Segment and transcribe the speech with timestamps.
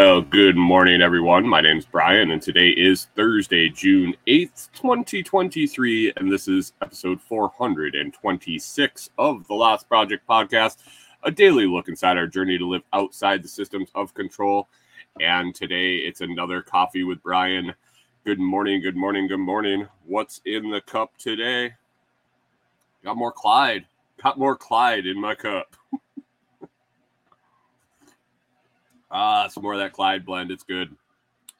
[0.00, 1.44] Well, good morning, everyone.
[1.44, 7.20] My name is Brian, and today is Thursday, June 8th, 2023, and this is episode
[7.20, 10.76] 426 of the Lots Project podcast,
[11.24, 14.68] a daily look inside our journey to live outside the systems of control.
[15.20, 17.74] And today it's another coffee with Brian.
[18.24, 19.88] Good morning, good morning, good morning.
[20.06, 21.72] What's in the cup today?
[23.02, 23.84] Got more Clyde.
[24.22, 25.74] Got more Clyde in my cup.
[29.10, 30.50] Ah, some more of that Clyde blend.
[30.50, 30.96] It's good.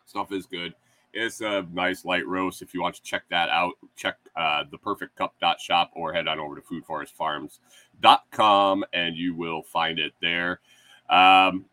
[0.06, 0.72] Stuff is good.
[1.12, 2.62] It's a nice light roast.
[2.62, 6.28] If you want to check that out, check uh, the perfect cup shop or head
[6.28, 10.60] on over to foodforestfarms.com and you will find it there.
[11.08, 11.64] Um,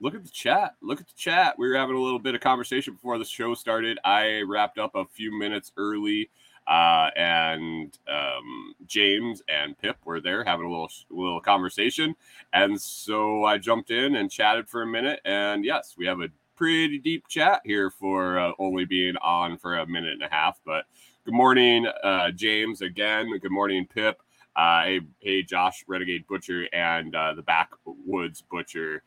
[0.00, 0.76] look at the chat.
[0.80, 1.58] Look at the chat.
[1.58, 3.98] We were having a little bit of conversation before the show started.
[4.04, 6.30] I wrapped up a few minutes early.
[6.68, 12.14] Uh, and um, James and Pip were there having a little little conversation,
[12.52, 15.20] and so I jumped in and chatted for a minute.
[15.24, 19.78] And yes, we have a pretty deep chat here for uh, only being on for
[19.78, 20.60] a minute and a half.
[20.66, 20.84] But
[21.24, 22.82] good morning, uh, James.
[22.82, 24.20] Again, good morning, Pip.
[24.56, 29.02] Uh, hey, hey, Josh, Renegade Butcher, and uh, the Backwoods Butcher,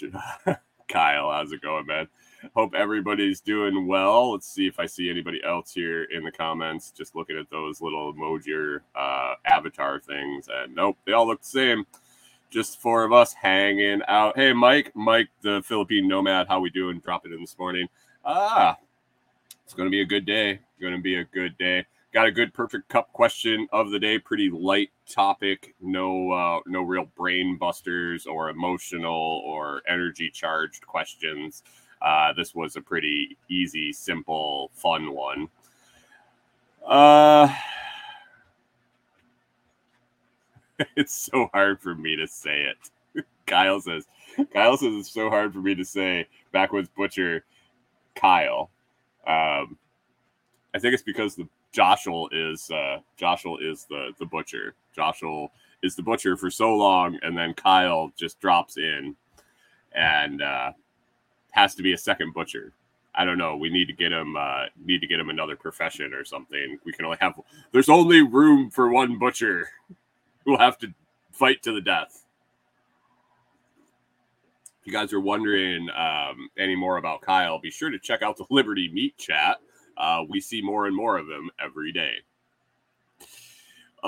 [0.88, 1.30] Kyle.
[1.30, 2.08] How's it going, man?
[2.54, 4.32] Hope everybody's doing well.
[4.32, 6.90] Let's see if I see anybody else here in the comments.
[6.90, 11.46] Just looking at those little emoji uh, avatar things, and nope, they all look the
[11.46, 11.86] same.
[12.50, 14.36] Just four of us hanging out.
[14.36, 17.00] Hey, Mike, Mike, the Philippine nomad, how we doing?
[17.00, 17.88] Drop it in this morning.
[18.24, 18.76] Ah,
[19.64, 20.60] it's going to be a good day.
[20.80, 21.86] Going to be a good day.
[22.12, 24.18] Got a good perfect cup question of the day.
[24.18, 25.74] Pretty light topic.
[25.80, 31.62] No, uh, no real brain busters or emotional or energy charged questions.
[32.06, 35.48] Uh, this was a pretty easy, simple, fun one.
[36.86, 37.52] Uh,
[40.96, 43.24] it's so hard for me to say it.
[43.46, 44.06] Kyle says,
[44.52, 47.44] Kyle says it's so hard for me to say backwoods butcher
[48.14, 48.70] Kyle.
[49.26, 49.76] Um,
[50.72, 54.76] I think it's because the Joshel is uh, Joshel is the the butcher.
[54.94, 55.50] Joshel
[55.82, 59.16] is the butcher for so long, and then Kyle just drops in,
[59.92, 60.70] and uh,
[61.56, 62.72] has to be a second butcher.
[63.14, 63.56] I don't know.
[63.56, 64.36] We need to get him.
[64.36, 66.78] Uh, need to get him another profession or something.
[66.84, 67.40] We can only have.
[67.72, 69.68] There's only room for one butcher.
[70.44, 70.92] We'll have to
[71.32, 72.24] fight to the death.
[74.80, 78.36] If you guys are wondering um, any more about Kyle, be sure to check out
[78.36, 79.56] the Liberty Meat Chat.
[79.96, 82.16] Uh, we see more and more of him every day.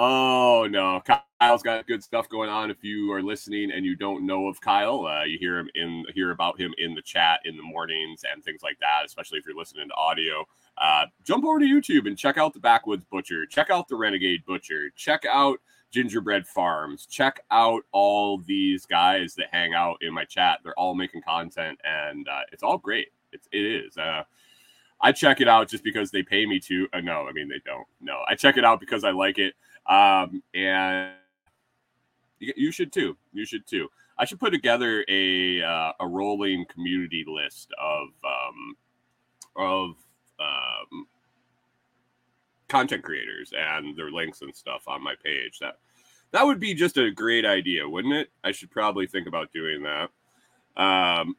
[0.01, 1.03] Oh no,
[1.41, 2.71] Kyle's got good stuff going on.
[2.71, 6.05] If you are listening and you don't know of Kyle, uh, you hear him in
[6.15, 9.03] hear about him in the chat in the mornings and things like that.
[9.05, 10.47] Especially if you're listening to audio,
[10.81, 13.45] uh, jump over to YouTube and check out the Backwoods Butcher.
[13.45, 14.91] Check out the Renegade Butcher.
[14.95, 15.59] Check out
[15.91, 17.05] Gingerbread Farms.
[17.05, 20.61] Check out all these guys that hang out in my chat.
[20.63, 23.09] They're all making content, and uh, it's all great.
[23.33, 23.97] It's it is.
[23.97, 24.23] Uh,
[25.01, 26.87] I check it out just because they pay me to.
[26.93, 27.89] Uh, no, I mean they don't.
[28.01, 29.55] No, I check it out because I like it.
[29.89, 31.13] Um, and
[32.39, 33.17] you, should too.
[33.33, 33.89] You should too.
[34.19, 38.77] I should put together a uh, a rolling community list of um,
[39.57, 39.91] of
[40.39, 41.07] um,
[42.69, 45.59] content creators and their links and stuff on my page.
[45.61, 45.79] That
[46.33, 48.31] that would be just a great idea, wouldn't it?
[48.45, 50.11] I should probably think about doing that.
[50.77, 51.35] Um,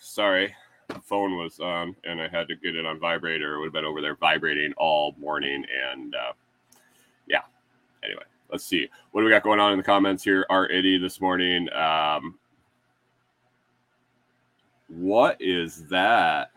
[0.00, 0.54] sorry,
[0.88, 3.54] the phone was on and I had to get it on vibrator.
[3.54, 6.14] It would have been over there vibrating all morning and.
[6.14, 6.32] Uh.
[8.02, 8.88] Anyway, let's see.
[9.10, 10.46] What do we got going on in the comments here?
[10.50, 11.72] Art Eddie this morning.
[11.72, 12.38] Um,
[14.88, 16.50] what is that?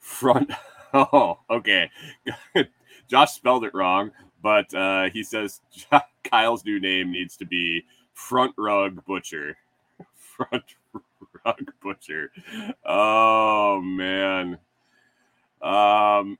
[0.00, 0.50] Front.
[0.94, 1.90] Oh, okay.
[3.08, 4.10] Josh spelled it wrong,
[4.42, 5.60] but uh, he says
[6.24, 7.84] Kyle's new name needs to be
[8.14, 9.58] Front Rug Butcher.
[10.14, 10.64] Front
[11.44, 12.32] Rug Butcher.
[12.86, 14.58] Oh man.
[15.60, 16.38] Um,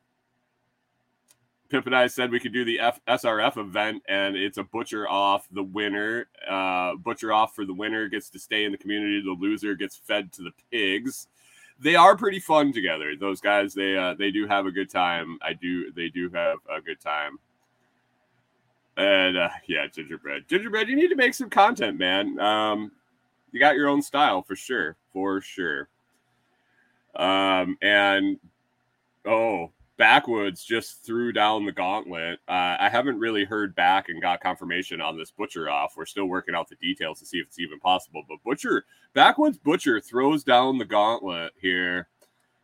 [1.69, 5.09] Pip and I said we could do the F- SRF event, and it's a butcher
[5.09, 5.47] off.
[5.53, 9.21] The winner, uh, butcher off for the winner gets to stay in the community.
[9.21, 11.29] The loser gets fed to the pigs.
[11.79, 13.15] They are pretty fun together.
[13.19, 15.39] Those guys, they uh, they do have a good time.
[15.43, 15.93] I do.
[15.93, 17.39] They do have a good time.
[18.97, 20.89] And uh, yeah, gingerbread, gingerbread.
[20.89, 22.41] You need to make some content, man.
[22.41, 22.93] Um,
[23.53, 25.89] you got your own style for sure, for sure.
[27.15, 28.39] Um, and
[29.27, 32.39] oh, Backwoods just threw down the gauntlet.
[32.49, 35.95] Uh, I haven't really heard back and got confirmation on this Butcher off.
[35.97, 38.23] We're still working out the details to see if it's even possible.
[38.29, 42.09] But Butcher, Backwoods Butcher throws down the gauntlet here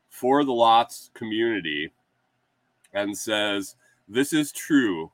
[0.08, 1.92] for the lots community
[2.92, 3.74] and says,
[4.08, 5.10] This is true.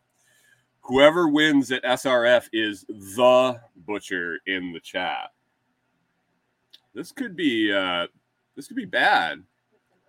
[0.83, 5.31] Whoever wins at SRF is the butcher in the chat.
[6.95, 8.09] This could be uh
[8.57, 9.43] this could be bad.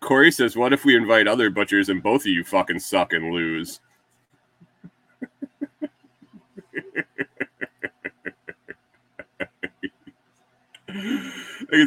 [0.00, 3.32] Corey says, What if we invite other butchers and both of you fucking suck and
[3.32, 3.80] lose?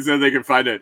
[0.00, 0.78] said, they can find a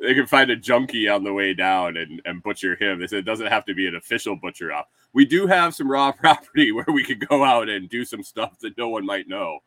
[0.00, 3.00] they can find a junkie on the way down and, and butcher him.
[3.00, 4.90] They said it doesn't have to be an official butcher up.
[5.12, 8.58] We do have some raw property where we could go out and do some stuff
[8.60, 9.60] that no one might know.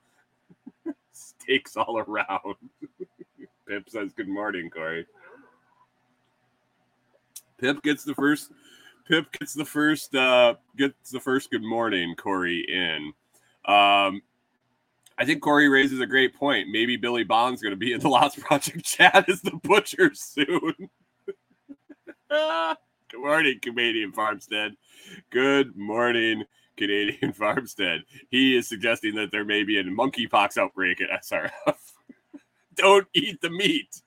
[1.12, 2.56] Steaks all around.
[3.70, 5.06] Pip says good morning, Corey.
[7.60, 8.52] Pip gets the first
[9.08, 13.14] Pip gets the first uh gets the first good morning Corey in.
[13.72, 14.24] Um
[15.20, 16.70] I think Corey raises a great point.
[16.72, 20.90] Maybe Billy Bond's going to be in the Lots Project chat as the butcher soon.
[22.30, 24.78] Good morning, Canadian Farmstead.
[25.30, 26.46] Good morning,
[26.78, 28.04] Canadian Farmstead.
[28.30, 31.89] He is suggesting that there may be a monkeypox outbreak at SRF.
[32.76, 34.02] Don't eat the meat.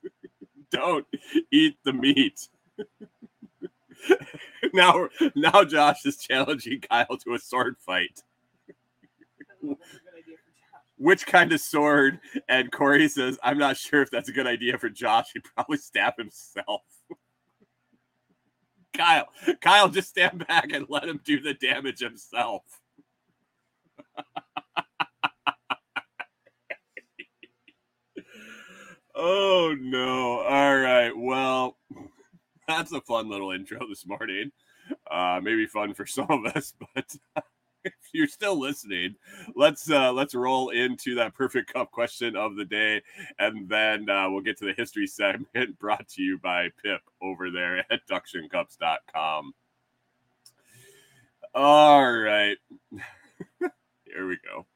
[0.71, 1.07] Don't
[1.51, 2.49] eat the meat.
[4.73, 8.23] now, now Josh is challenging Kyle to a sword fight.
[10.97, 12.21] Which kind of sword?
[12.49, 15.33] And Corey says, I'm not sure if that's a good idea for Josh.
[15.33, 16.83] He'd probably stab himself.
[18.95, 19.29] Kyle,
[19.61, 22.63] Kyle, just stand back and let him do the damage himself.
[29.15, 30.41] oh no.
[30.41, 31.13] All right.
[31.17, 31.77] Well,
[32.69, 34.53] that's a fun little intro this morning.
[35.11, 37.17] Uh maybe fun for some of us, but
[37.85, 39.17] if you're still listening,
[39.55, 43.03] let's uh let's roll into that perfect cup question of the day
[43.39, 47.51] and then uh, we'll get to the history segment brought to you by pip over
[47.51, 49.53] there at ductioncups.com
[51.55, 52.57] all right
[54.05, 54.67] here we go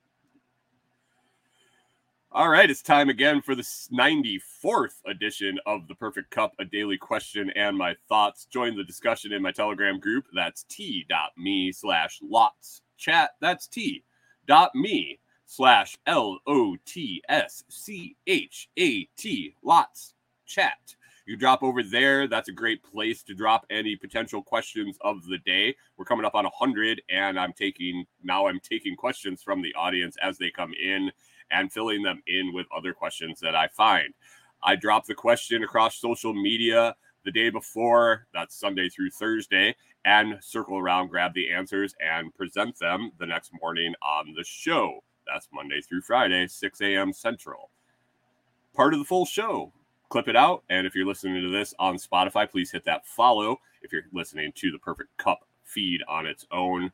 [2.37, 6.99] all right it's time again for the 94th edition of the perfect cup a daily
[6.99, 12.83] question and my thoughts join the discussion in my telegram group that's t.me slash lots
[12.99, 14.05] chat that's t
[14.47, 20.94] dot me slash L O T S C H A T lots chat.
[21.27, 22.29] You drop over there.
[22.29, 25.75] That's a great place to drop any potential questions of the day.
[25.97, 30.17] We're coming up on 100, and I'm taking now I'm taking questions from the audience
[30.23, 31.11] as they come in
[31.50, 34.14] and filling them in with other questions that I find.
[34.62, 36.94] I drop the question across social media
[37.25, 42.78] the day before, that's Sunday through Thursday, and circle around, grab the answers, and present
[42.78, 45.02] them the next morning on the show.
[45.26, 47.12] That's Monday through Friday, 6 a.m.
[47.12, 47.70] Central.
[48.75, 49.72] Part of the full show.
[50.08, 50.62] Clip it out.
[50.70, 53.58] And if you're listening to this on Spotify, please hit that follow.
[53.82, 56.92] If you're listening to the Perfect Cup feed on its own,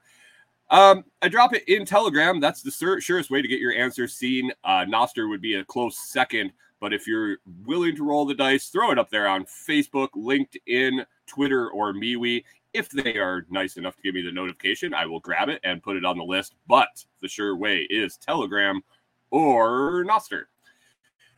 [0.72, 2.40] um, I drop it in Telegram.
[2.40, 4.50] That's the sur- surest way to get your answer seen.
[4.64, 6.50] Uh, Nostr would be a close second,
[6.80, 7.36] but if you're
[7.66, 12.42] willing to roll the dice, throw it up there on Facebook, LinkedIn, Twitter, or MeWe.
[12.72, 15.82] If they are nice enough to give me the notification, I will grab it and
[15.82, 16.54] put it on the list.
[16.66, 18.82] But the sure way is Telegram
[19.30, 20.44] or Nostr.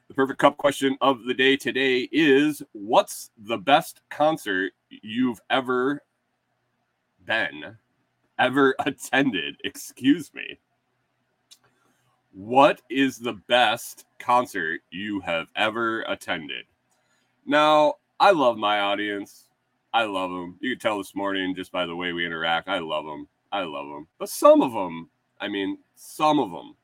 [0.07, 6.03] The perfect cup question of the day today is What's the best concert you've ever
[7.27, 7.77] been,
[8.39, 9.57] ever attended?
[9.65, 10.59] Excuse me.
[12.33, 16.65] What is the best concert you have ever attended?
[17.47, 19.49] Now, I love my audience.
[19.93, 20.57] I love them.
[20.61, 22.69] You can tell this morning just by the way we interact.
[22.69, 23.29] I love them.
[23.53, 24.09] I love them.
[24.19, 25.11] But some of them,
[25.41, 26.75] I mean, some of them,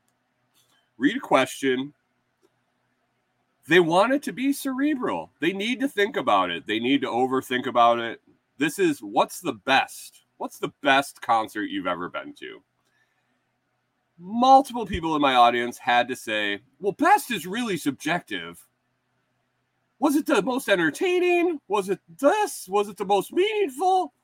[0.99, 1.93] read a question.
[3.67, 5.33] They want it to be cerebral.
[5.41, 6.67] They need to think about it.
[6.67, 8.21] They need to overthink about it.
[8.59, 10.23] This is what's the best?
[10.41, 12.63] What's the best concert you've ever been to?
[14.19, 18.67] Multiple people in my audience had to say, well, best is really subjective.
[19.99, 21.61] Was it the most entertaining?
[21.69, 22.67] Was it this?
[22.71, 24.15] Was it the most meaningful?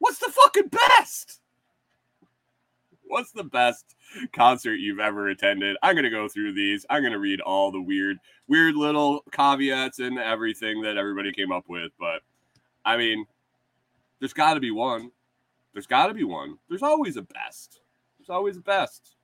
[0.00, 1.40] What's the fucking best?
[3.04, 3.94] What's the best
[4.32, 5.76] concert you've ever attended?
[5.80, 6.84] I'm gonna go through these.
[6.90, 11.68] I'm gonna read all the weird, weird little caveats and everything that everybody came up
[11.68, 11.92] with.
[12.00, 12.22] But
[12.84, 13.26] I mean,
[14.18, 15.12] there's got to be one.
[15.76, 16.56] There's got to be one.
[16.70, 17.80] There's always a best.
[18.18, 19.14] There's always a best.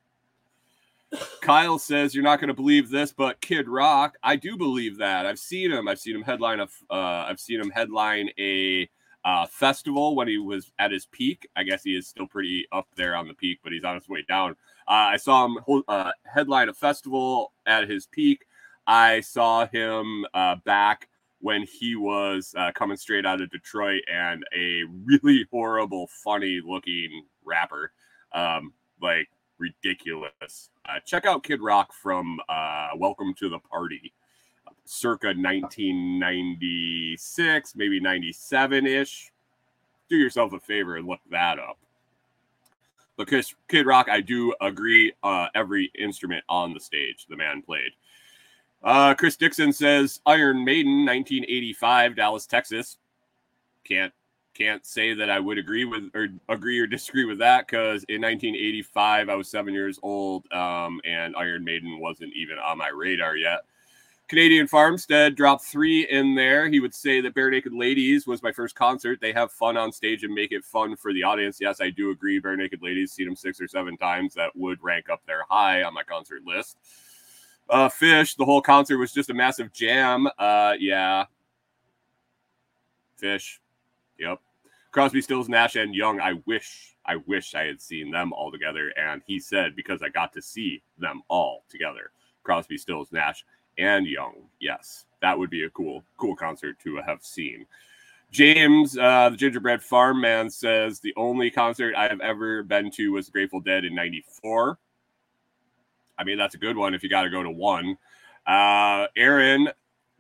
[1.41, 5.25] Kyle says you're not going to believe this, but Kid Rock, I do believe that.
[5.25, 5.89] I've seen him.
[5.89, 6.65] I've seen him headline a.
[6.91, 8.87] Uh, I've seen him headline a
[9.25, 11.49] uh, festival when he was at his peak.
[11.57, 14.07] I guess he is still pretty up there on the peak, but he's on his
[14.07, 14.51] way down.
[14.87, 15.57] Uh, I saw him
[15.89, 18.45] uh, headline a festival at his peak.
[18.87, 21.09] I saw him uh, back
[21.43, 27.25] when he was uh, coming straight out of Detroit and a really horrible, funny looking
[27.45, 27.93] rapper.
[28.33, 28.73] Um,
[29.03, 30.71] like ridiculous.
[30.89, 34.13] Uh, check out Kid Rock from uh, Welcome to the Party,
[34.85, 39.33] circa 1996, maybe 97 ish.
[40.09, 41.79] Do yourself a favor and look that up.
[43.19, 47.93] Because Kid Rock, I do agree, uh, every instrument on the stage the man played.
[48.83, 52.99] Uh, Chris Dixon says Iron Maiden, 1985, Dallas, Texas.
[53.85, 54.13] Can't
[54.55, 58.21] can't say that I would agree with or agree or disagree with that because in
[58.21, 63.37] 1985 I was seven years old, um, and Iron Maiden wasn't even on my radar
[63.37, 63.61] yet.
[64.29, 66.69] Canadian Farmstead dropped three in there.
[66.69, 69.21] He would say that Barenaked Ladies was my first concert.
[69.21, 71.59] They have fun on stage and make it fun for the audience.
[71.61, 72.41] Yes, I do agree.
[72.41, 74.33] Barenaked Ladies, seen them six or seven times.
[74.35, 76.79] That would rank up there high on my concert list.
[77.69, 80.29] Uh, Phish, the whole concert was just a massive jam.
[80.39, 81.25] Uh, yeah.
[83.21, 83.59] Phish.
[84.19, 84.41] Yep.
[84.91, 86.21] Crosby, Stills, Nash, and Young.
[86.21, 88.93] I wish, I wish I had seen them all together.
[88.99, 92.11] And he said because I got to see them all together.
[92.43, 93.45] Crosby, Stills, Nash,
[93.79, 94.35] and Young.
[94.61, 97.67] Yes, that would be a cool, cool concert to have seen.
[98.31, 103.13] James, uh, the Gingerbread Farm Man, says the only concert I have ever been to
[103.13, 104.79] was Grateful Dead in '94.
[106.23, 107.99] I mean, that's a good one if you got to go to one.
[108.47, 109.69] Uh, Aaron,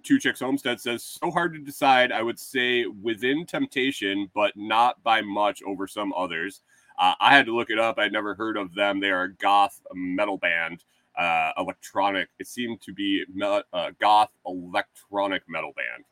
[0.02, 2.10] Two Chicks Homestead says, so hard to decide.
[2.10, 6.62] I would say Within Temptation, but not by much over some others.
[6.98, 8.00] Uh, I had to look it up.
[8.00, 8.98] I'd never heard of them.
[8.98, 10.82] They are a goth metal band,
[11.16, 12.30] uh, electronic.
[12.40, 16.04] It seemed to be me- uh, goth electronic metal band,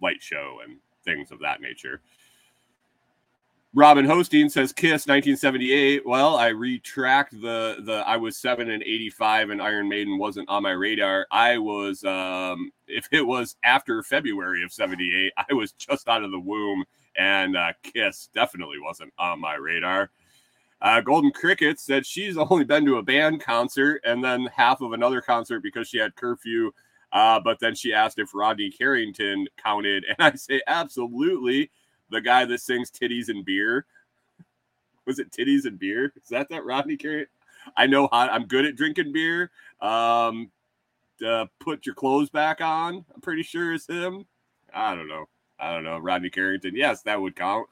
[0.00, 2.00] light show and things of that nature.
[3.76, 6.06] Robin Hosteen says Kiss 1978.
[6.06, 10.62] Well, I retract the the I was 7 and 85 and Iron Maiden wasn't on
[10.62, 11.26] my radar.
[11.32, 16.30] I was um if it was after February of 78, I was just out of
[16.30, 16.84] the womb
[17.16, 20.10] and uh, Kiss definitely wasn't on my radar.
[20.80, 24.92] Uh, Golden Cricket said she's only been to a band concert and then half of
[24.92, 26.70] another concert because she had curfew.
[27.12, 31.70] Uh, but then she asked if Rodney Carrington counted, and I say absolutely
[32.10, 33.86] the guy that sings titties and beer.
[35.06, 36.12] Was it titties and beer?
[36.16, 37.26] Is that that Rodney Carey?
[37.76, 39.50] I know how I'm good at drinking beer.
[39.80, 40.50] Um,
[41.26, 43.04] uh, put your clothes back on.
[43.14, 44.26] I'm pretty sure it's him.
[44.72, 45.26] I don't know.
[45.58, 45.98] I don't know.
[45.98, 46.74] Rodney Carrington.
[46.74, 47.68] Yes, that would count.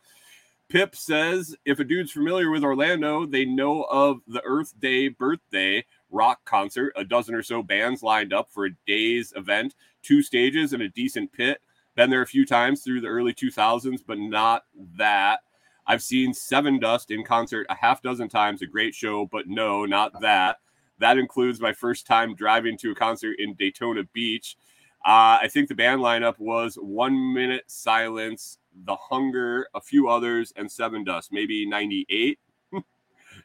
[0.69, 5.85] Pip says if a dude's familiar with Orlando, they know of the Earth Day birthday
[6.11, 6.93] rock concert.
[6.97, 10.89] A dozen or so bands lined up for a day's event, two stages and a
[10.89, 11.61] decent pit.
[11.95, 14.65] Been there a few times through the early 2000s, but not
[14.97, 15.41] that.
[15.87, 20.21] I've seen Sevendust in concert a half dozen times, a great show, but no, not
[20.21, 20.59] that.
[20.99, 24.57] That includes my first time driving to a concert in Daytona Beach.
[25.05, 30.53] Uh, I think the band lineup was One Minute Silence, The Hunger, a few others,
[30.57, 32.39] and Sevendust, maybe 98.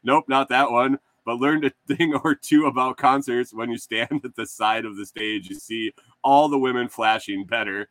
[0.04, 1.00] nope, not that one.
[1.26, 4.96] But learned a thing or two about concerts when you stand at the side of
[4.96, 5.50] the stage.
[5.50, 7.90] You see all the women flashing better.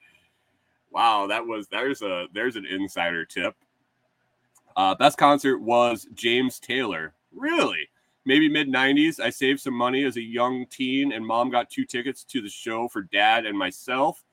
[0.97, 3.55] Wow, that was there's a there's an insider tip.
[4.75, 7.13] Uh, best concert was James Taylor.
[7.35, 7.91] Really?
[8.25, 9.21] Maybe mid 90s.
[9.21, 12.49] I saved some money as a young teen, and mom got two tickets to the
[12.49, 14.25] show for dad and myself.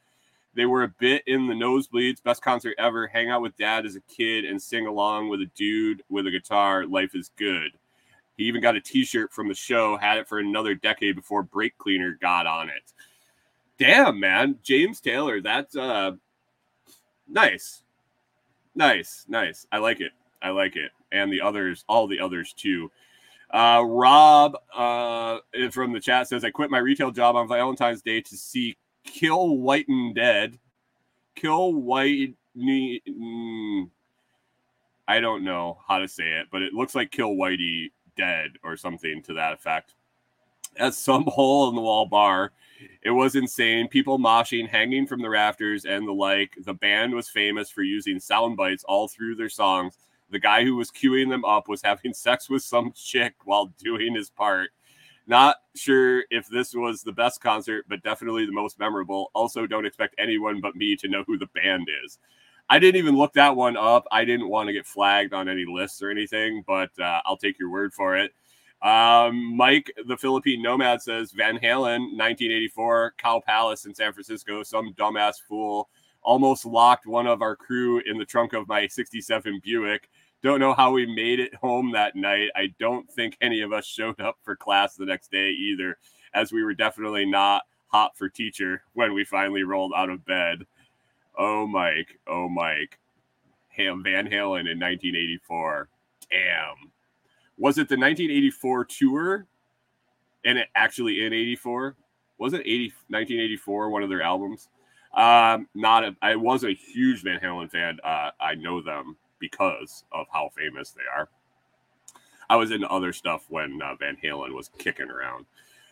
[0.53, 2.23] They were a bit in the nosebleeds.
[2.23, 3.07] Best concert ever.
[3.07, 6.31] Hang out with dad as a kid and sing along with a dude with a
[6.31, 6.85] guitar.
[6.85, 7.71] Life is good.
[8.37, 11.43] He even got a t shirt from the show, had it for another decade before
[11.43, 12.93] Brake Cleaner got on it.
[13.77, 14.59] Damn, man.
[14.63, 16.11] James Taylor, that's uh
[17.33, 17.83] nice.
[18.75, 19.67] Nice, nice.
[19.71, 20.11] I like it.
[20.41, 20.91] I like it.
[21.11, 22.91] And the others, all the others too.
[23.51, 25.37] Uh, Rob uh,
[25.71, 29.57] from the chat says, I quit my retail job on Valentine's Day to see Kill
[29.57, 30.57] White and Dead.
[31.35, 32.35] Kill White.
[32.57, 33.89] Mm,
[35.07, 38.75] I don't know how to say it, but it looks like Kill Whitey Dead or
[38.75, 39.93] something to that effect.
[40.77, 42.51] At some hole in the wall bar.
[43.01, 43.87] It was insane.
[43.87, 46.55] People moshing, hanging from the rafters, and the like.
[46.65, 49.97] The band was famous for using sound bites all through their songs.
[50.29, 54.15] The guy who was queuing them up was having sex with some chick while doing
[54.15, 54.69] his part.
[55.25, 59.31] Not sure if this was the best concert, but definitely the most memorable.
[59.33, 62.19] Also, don't expect anyone but me to know who the band is.
[62.69, 64.05] I didn't even look that one up.
[64.11, 67.59] I didn't want to get flagged on any lists or anything, but uh, I'll take
[67.59, 68.33] your word for it.
[68.83, 74.61] Um, Mike, the Philippine nomad, says Van Halen, 1984, Cow Palace in San Francisco.
[74.61, 75.89] Some dumbass fool
[76.21, 80.09] almost locked one of our crew in the trunk of my 67 Buick.
[80.41, 82.49] Don't know how we made it home that night.
[82.55, 85.97] I don't think any of us showed up for class the next day either,
[86.33, 90.65] as we were definitely not hot for teacher when we finally rolled out of bed.
[91.37, 92.19] Oh, Mike.
[92.27, 92.99] Oh, Mike.
[93.69, 95.87] Ham Van Halen in 1984.
[96.29, 96.91] Damn.
[97.57, 99.47] Was it the 1984 tour?
[100.45, 101.95] And it actually in 84?
[102.37, 104.69] Was it 80, 1984, one of their albums?
[105.13, 107.99] Um, not a, I was a huge Van Halen fan.
[108.03, 111.29] Uh, I know them because of how famous they are.
[112.49, 115.45] I was into other stuff when uh, Van Halen was kicking around.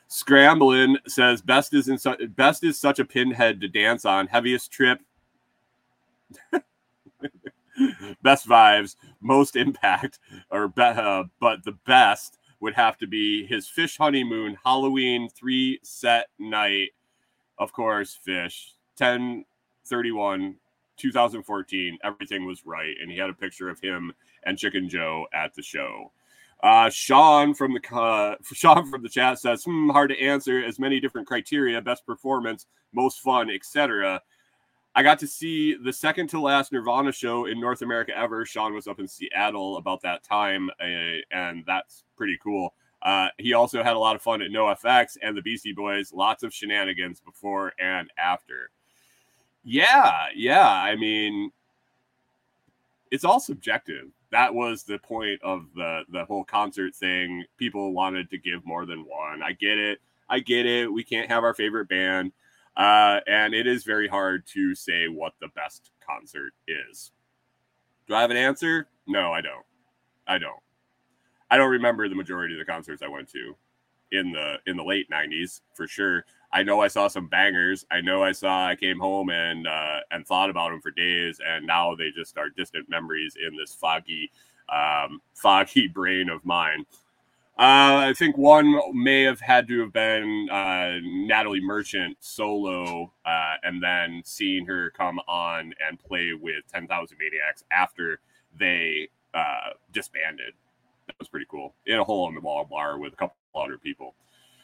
[0.08, 4.28] Scrambling says best is in su- best is such a pinhead to dance on.
[4.28, 5.00] Heaviest trip.
[8.22, 10.20] best vibes, most impact,
[10.50, 15.80] or be- uh, but the best would have to be his Phish honeymoon Halloween three
[15.84, 16.90] set night.
[17.58, 19.46] Of course, Phish 10
[19.86, 20.56] 31
[20.98, 21.98] 2014.
[22.04, 25.64] Everything was right, and he had a picture of him and Chicken Joe at the
[25.64, 26.12] show.
[26.64, 30.64] Uh, Sean from the uh, Sean from the chat says, hmm, hard to answer.
[30.64, 34.22] As many different criteria: best performance, most fun, etc.
[34.94, 38.46] I got to see the second to last Nirvana show in North America ever.
[38.46, 42.74] Sean was up in Seattle about that time, uh, and that's pretty cool.
[43.02, 46.14] Uh, he also had a lot of fun at NoFX and the Beastie Boys.
[46.14, 48.70] Lots of shenanigans before and after.
[49.64, 50.68] Yeah, yeah.
[50.68, 51.52] I mean,
[53.12, 54.08] it's all subjective.
[54.32, 57.44] That was the point of the the whole concert thing.
[57.58, 59.42] People wanted to give more than one.
[59.42, 60.00] I get it.
[60.30, 60.92] I get it.
[60.92, 62.32] We can't have our favorite band.
[62.78, 67.12] Uh, and it is very hard to say what the best concert is.
[68.08, 68.88] Do I have an answer?
[69.08, 69.66] No, I don't.
[70.28, 70.62] I don't.
[71.50, 73.56] I don't remember the majority of the concerts I went to
[74.12, 76.26] in the in the late 90s for sure.
[76.54, 77.86] I know I saw some bangers.
[77.92, 81.40] I know I saw I came home and uh, and thought about them for days,
[81.46, 84.32] and now they just are distant memories in this foggy,
[84.70, 86.86] um, foggy brain of mine.
[87.62, 93.54] Uh, I think one may have had to have been uh, Natalie Merchant solo, uh,
[93.62, 98.20] and then seeing her come on and play with Ten Thousand Maniacs after
[98.58, 100.54] they uh, disbanded.
[101.06, 101.76] That was pretty cool.
[101.86, 104.16] In a hole in the wall bar with a couple hundred people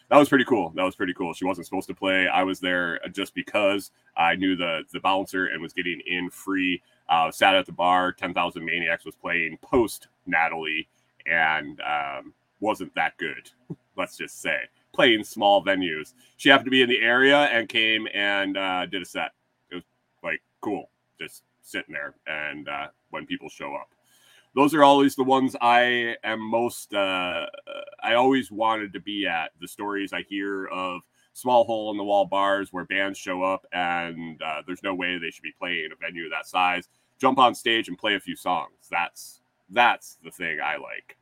[0.10, 0.72] that was pretty cool.
[0.76, 1.34] That was pretty cool.
[1.34, 2.28] She wasn't supposed to play.
[2.28, 6.82] I was there just because I knew the the bouncer and was getting in free.
[7.10, 8.12] Uh, sat at the bar.
[8.12, 10.88] Ten Thousand Maniacs was playing post Natalie
[11.26, 13.50] and um, wasn't that good.
[13.98, 16.14] Let's just say playing small venues.
[16.38, 19.32] She happened to be in the area and came and uh, did a set.
[19.70, 19.84] It was
[20.24, 20.90] like cool,
[21.22, 22.16] just sitting there.
[22.26, 23.90] And uh, when people show up,
[24.56, 26.94] those are always the ones I am most.
[26.94, 27.46] Uh,
[28.02, 29.52] I always wanted to be at.
[29.62, 31.02] The stories I hear of
[31.34, 35.20] small hole in the wall bars where bands show up and uh, there's no way
[35.20, 36.90] they should be playing a venue that size.
[37.20, 38.88] Jump on stage and play a few songs.
[38.90, 41.18] That's that's the thing I like.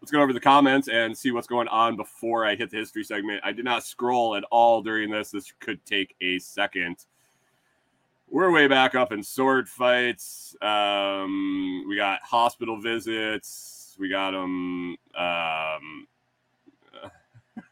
[0.00, 3.02] Let's go over the comments and see what's going on before I hit the history
[3.02, 3.40] segment.
[3.42, 5.30] I did not scroll at all during this.
[5.30, 7.06] This could take a second
[8.28, 10.56] we're way back up in sword fights.
[10.60, 13.96] Um, we got hospital visits.
[13.98, 14.96] We got them.
[15.16, 16.08] Um,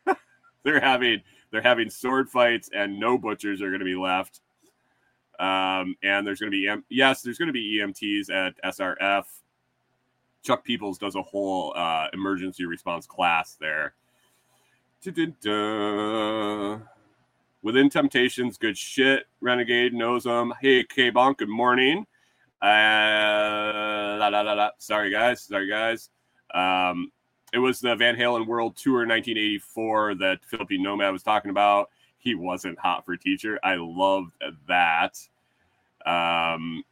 [0.62, 4.40] they're having they're having sword fights, and no butchers are going to be left.
[5.40, 9.24] Um, and there's going to be yes, there's going to be EMTs at SRF.
[10.44, 13.94] Chuck Peoples does a whole uh, emergency response class there.
[15.02, 16.78] Da-da-da.
[17.62, 19.24] Within Temptations, good shit.
[19.40, 20.52] Renegade knows them.
[20.60, 22.06] Hey, K Bonk, good morning.
[22.62, 24.70] Uh, la, la, la.
[24.78, 25.42] Sorry, guys.
[25.42, 26.10] Sorry, guys.
[26.52, 27.10] Um,
[27.54, 31.88] it was the Van Halen World Tour 1984 that Philippine Nomad was talking about.
[32.18, 33.58] He wasn't hot for teacher.
[33.62, 34.32] I loved
[34.68, 35.16] that.
[36.04, 36.84] Um,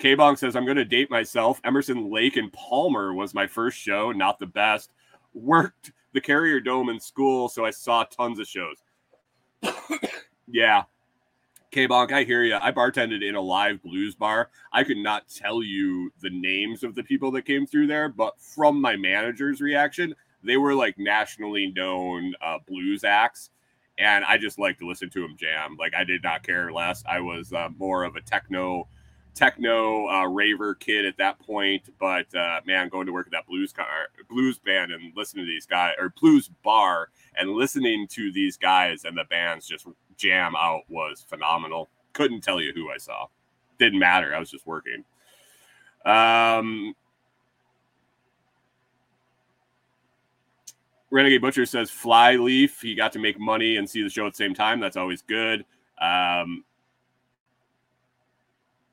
[0.00, 1.60] K Bonk says, I'm going to date myself.
[1.62, 4.92] Emerson Lake and Palmer was my first show, not the best.
[5.34, 8.78] Worked the Carrier Dome in school, so I saw tons of shows.
[10.48, 10.84] yeah.
[11.70, 12.56] K Bonk, I hear you.
[12.56, 14.48] I bartended in a live blues bar.
[14.72, 18.40] I could not tell you the names of the people that came through there, but
[18.40, 23.50] from my manager's reaction, they were like nationally known uh, blues acts.
[23.98, 25.76] And I just like to listen to them jam.
[25.78, 27.04] Like I did not care less.
[27.06, 28.88] I was uh, more of a techno
[29.34, 31.88] techno uh, raver kid at that point.
[31.98, 33.86] But uh, man, going to work at that blues car,
[34.28, 39.04] blues band and listening to these guys or blues bar and listening to these guys
[39.04, 41.88] and the bands just jam out was phenomenal.
[42.12, 43.26] Couldn't tell you who I saw.
[43.78, 44.34] Didn't matter.
[44.34, 45.04] I was just working.
[46.04, 46.94] Um,
[51.10, 52.80] Renegade Butcher says Flyleaf.
[52.80, 54.80] He got to make money and see the show at the same time.
[54.80, 55.64] That's always good.
[56.00, 56.64] Um,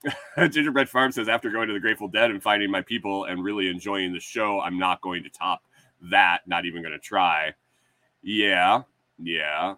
[0.38, 3.69] Gingerbread Farm says, after going to the Grateful Dead and finding my people and really
[3.69, 5.63] enjoying the show, I'm not going to top
[6.12, 6.39] that.
[6.47, 7.53] Not even going to try.
[8.21, 8.83] Yeah,
[9.21, 9.75] yeah.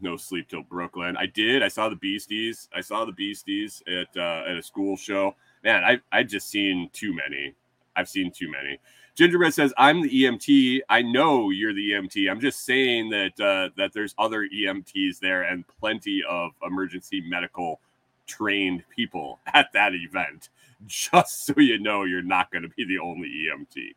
[0.00, 1.16] No sleep till Brooklyn.
[1.16, 1.62] I did.
[1.62, 2.68] I saw the Beasties.
[2.74, 5.34] I saw the Beasties at uh, at a school show.
[5.62, 7.54] Man, I I just seen too many.
[7.96, 8.78] I've seen too many.
[9.20, 10.80] Gingerbread says, "I'm the EMT.
[10.88, 12.30] I know you're the EMT.
[12.30, 17.82] I'm just saying that uh, that there's other EMTs there and plenty of emergency medical
[18.26, 20.48] trained people at that event.
[20.86, 23.90] Just so you know, you're not going to be the only EMT."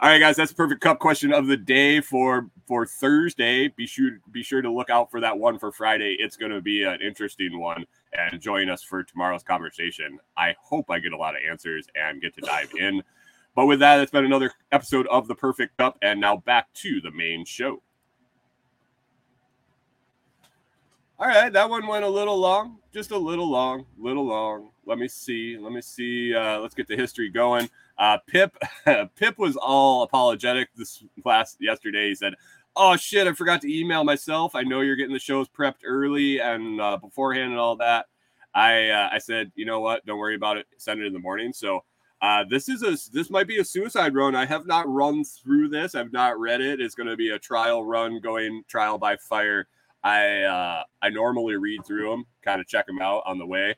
[0.00, 3.68] All right, guys, that's the perfect cup question of the day for for Thursday.
[3.68, 6.16] Be sure be sure to look out for that one for Friday.
[6.18, 7.84] It's going to be an interesting one,
[8.14, 10.18] and join us for tomorrow's conversation.
[10.34, 13.02] I hope I get a lot of answers and get to dive in.
[13.54, 17.00] But with that, it's been another episode of the Perfect Cup, and now back to
[17.00, 17.82] the main show.
[21.16, 24.70] All right, that one went a little long, just a little long, little long.
[24.84, 25.56] Let me see.
[25.56, 26.34] Let me see.
[26.34, 27.70] Uh, let's get the history going.
[27.96, 28.56] Uh, Pip,
[29.14, 32.08] Pip was all apologetic this last yesterday.
[32.08, 32.34] He said,
[32.74, 34.56] "Oh shit, I forgot to email myself.
[34.56, 38.06] I know you're getting the shows prepped early and uh, beforehand and all that."
[38.52, 40.04] I uh, I said, "You know what?
[40.06, 40.66] Don't worry about it.
[40.78, 41.84] Send it in the morning." So
[42.24, 44.34] uh, this is a this might be a suicide run.
[44.34, 45.94] I have not run through this.
[45.94, 46.80] I've not read it.
[46.80, 49.66] It's going to be a trial run, going trial by fire.
[50.02, 53.76] I uh, I normally read through them, kind of check them out on the way.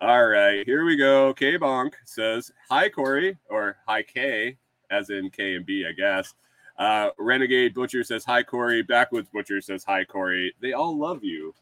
[0.00, 1.32] All right, here we go.
[1.34, 4.56] K Bonk says, Hi, Corey, or Hi, K,
[4.90, 6.34] as in K and B, I guess.
[6.76, 8.82] Uh, Renegade Butcher says, Hi, Corey.
[8.82, 10.52] Backwoods Butcher says, Hi, Corey.
[10.60, 11.54] They all love you.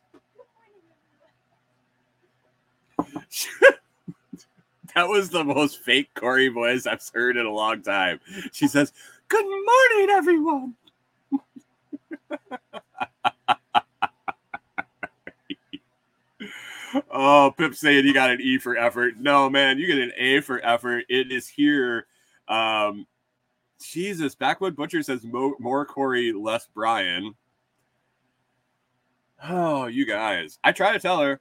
[4.94, 8.20] that was the most fake Corey voice I've heard in a long time.
[8.52, 8.92] She says,
[9.28, 10.74] Good morning, everyone.
[17.10, 19.14] Oh, Pip saying you got an E for effort.
[19.18, 21.04] No, man, you get an A for effort.
[21.08, 22.06] It is here.
[22.48, 23.06] Um,
[23.82, 27.34] Jesus, Backwood Butcher says more, more Corey, less Brian.
[29.42, 30.58] Oh, you guys.
[30.62, 31.40] I try to tell her.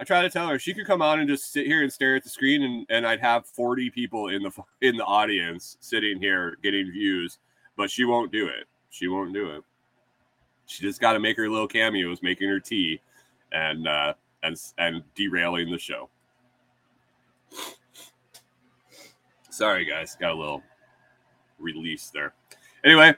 [0.00, 2.16] I try to tell her she could come on and just sit here and stare
[2.16, 6.18] at the screen, and, and I'd have 40 people in the in the audience sitting
[6.18, 7.38] here getting views,
[7.76, 8.64] but she won't do it.
[8.88, 9.62] She won't do it.
[10.64, 13.02] She just got to make her little cameos, making her tea,
[13.52, 16.08] and uh, and and derailing the show.
[19.50, 20.62] Sorry, guys, got a little
[21.58, 22.32] release there.
[22.82, 23.14] Anyway,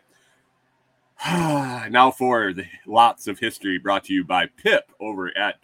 [1.25, 5.62] now for the lots of history brought to you by Pip over at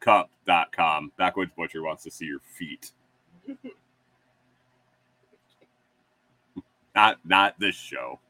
[0.00, 1.12] ductioncup.com.
[1.16, 2.92] Backwoods Butcher wants to see your feet.
[6.94, 8.20] not not this show.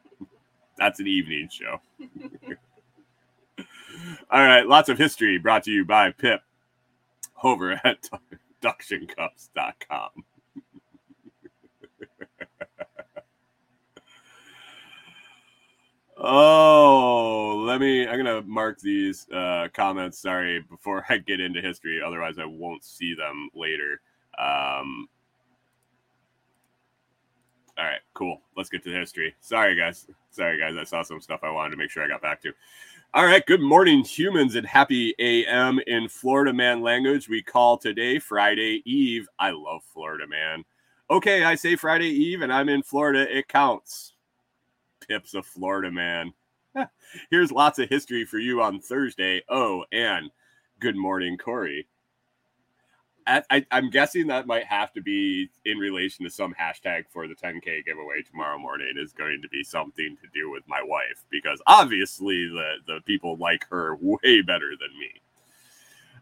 [0.76, 1.80] That's an evening show.
[4.30, 6.40] All right, lots of history brought to you by Pip
[7.42, 8.08] over at
[8.62, 10.10] ductioncups.com.
[16.18, 18.06] oh, let me.
[18.06, 20.18] I'm gonna mark these uh, comments.
[20.18, 24.00] Sorry, before I get into history, otherwise I won't see them later.
[24.38, 25.08] Um,
[27.78, 28.42] all right, cool.
[28.56, 29.34] Let's get to the history.
[29.40, 30.08] Sorry, guys.
[30.30, 30.76] Sorry, guys.
[30.76, 32.52] I saw some stuff I wanted to make sure I got back to.
[33.14, 37.28] All right, good morning, humans, and happy AM in Florida man language.
[37.28, 39.28] We call today Friday Eve.
[39.38, 40.64] I love Florida man.
[41.10, 43.26] Okay, I say Friday Eve, and I'm in Florida.
[43.34, 44.12] It counts.
[45.08, 46.32] Pip's a Florida man.
[47.30, 49.42] Here's lots of history for you on Thursday.
[49.48, 50.30] Oh, and
[50.80, 51.88] good morning, Corey.
[53.30, 57.34] I, I'm guessing that might have to be in relation to some hashtag for the
[57.34, 61.60] 10K giveaway tomorrow morning is going to be something to do with my wife because
[61.66, 65.10] obviously the, the people like her way better than me.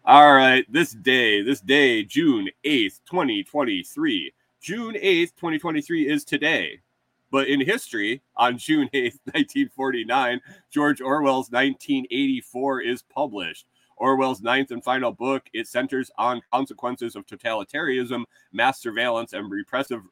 [0.04, 4.32] All right, this day, this day, June 8th, 2023.
[4.60, 6.80] June 8th, 2023 is today.
[7.30, 13.66] But in history, on June 8th, 1949, George Orwell's 1984 is published.
[13.96, 20.02] Orwell's ninth and final book, it centers on consequences of totalitarianism, mass surveillance, and repressive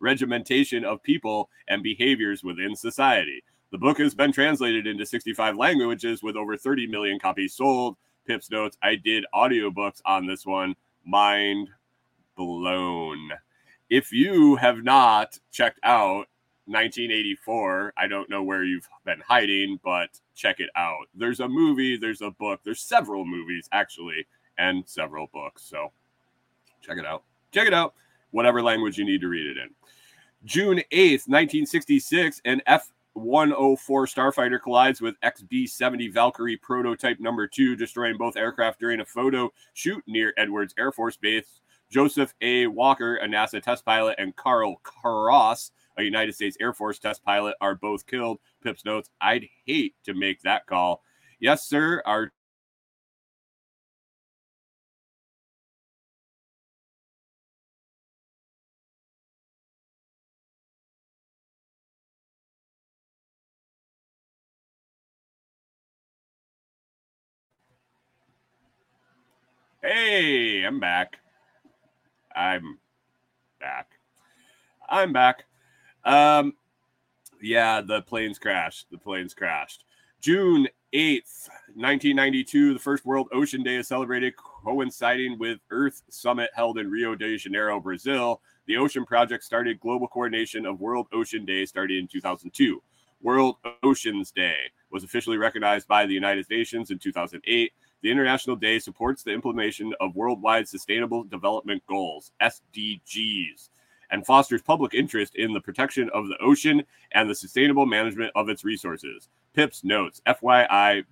[0.00, 3.42] regimentation of people and behaviors within society.
[3.70, 7.96] The book has been translated into 65 languages with over 30 million copies sold.
[8.26, 10.74] Pips notes, I did audiobooks on this one.
[11.04, 11.70] Mind
[12.36, 13.30] blown.
[13.92, 16.26] If you have not checked out
[16.66, 17.92] 1984.
[17.96, 21.06] I don't know where you've been hiding, but check it out.
[21.14, 24.26] There's a movie, there's a book, there's several movies actually,
[24.58, 25.62] and several books.
[25.62, 25.92] So
[26.80, 27.24] check it out.
[27.50, 27.94] Check it out.
[28.30, 29.68] Whatever language you need to read it in.
[30.44, 37.76] June 8th, 1966, an F 104 Starfighter collides with XB 70 Valkyrie prototype number two,
[37.76, 41.60] destroying both aircraft during a photo shoot near Edwards Air Force Base.
[41.92, 42.66] Joseph A.
[42.66, 47.54] Walker, a NASA test pilot, and Carl Cross, a United States Air Force test pilot,
[47.60, 48.38] are both killed.
[48.62, 51.02] Pips notes, I'd hate to make that call.
[51.38, 52.02] Yes, sir.
[52.06, 52.32] Our
[69.82, 71.18] Hey, I'm back.
[72.34, 72.78] I'm
[73.60, 73.92] back.
[74.88, 75.44] I'm back.
[76.04, 76.54] Um,
[77.40, 78.90] yeah, the planes crashed.
[78.90, 79.84] The planes crashed.
[80.20, 86.78] June 8th, 1992, the first World Ocean Day is celebrated, coinciding with Earth Summit held
[86.78, 88.40] in Rio de Janeiro, Brazil.
[88.66, 92.80] The Ocean Project started global coordination of World Ocean Day starting in 2002.
[93.20, 94.58] World Oceans Day
[94.90, 97.72] was officially recognized by the United Nations in 2008.
[98.02, 103.70] The International Day supports the implementation of worldwide sustainable development goals, SDGs,
[104.10, 108.48] and fosters public interest in the protection of the ocean and the sustainable management of
[108.48, 109.28] its resources.
[109.54, 111.04] Pips notes, FYI,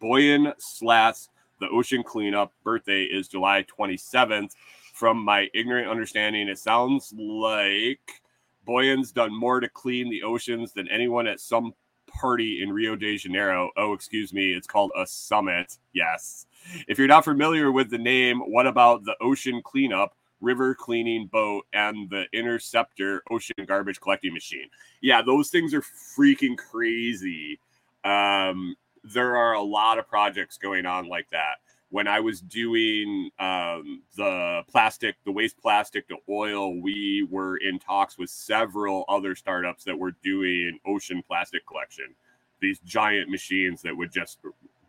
[0.00, 1.28] Boyan Slat's
[1.60, 4.52] The Ocean Cleanup birthday is July 27th.
[4.94, 8.22] From my ignorant understanding, it sounds like
[8.66, 11.74] Boyan's done more to clean the oceans than anyone at some
[12.18, 13.70] party in Rio de Janeiro.
[13.76, 15.78] Oh, excuse me, it's called a summit.
[15.92, 16.46] Yes.
[16.86, 21.66] If you're not familiar with the name, what about the ocean cleanup, river cleaning boat,
[21.72, 24.68] and the interceptor ocean garbage collecting machine?
[25.00, 27.60] Yeah, those things are freaking crazy.
[28.04, 31.56] Um, there are a lot of projects going on like that.
[31.90, 37.78] When I was doing um, the plastic, the waste plastic to oil, we were in
[37.78, 42.14] talks with several other startups that were doing ocean plastic collection.
[42.60, 44.38] These giant machines that would just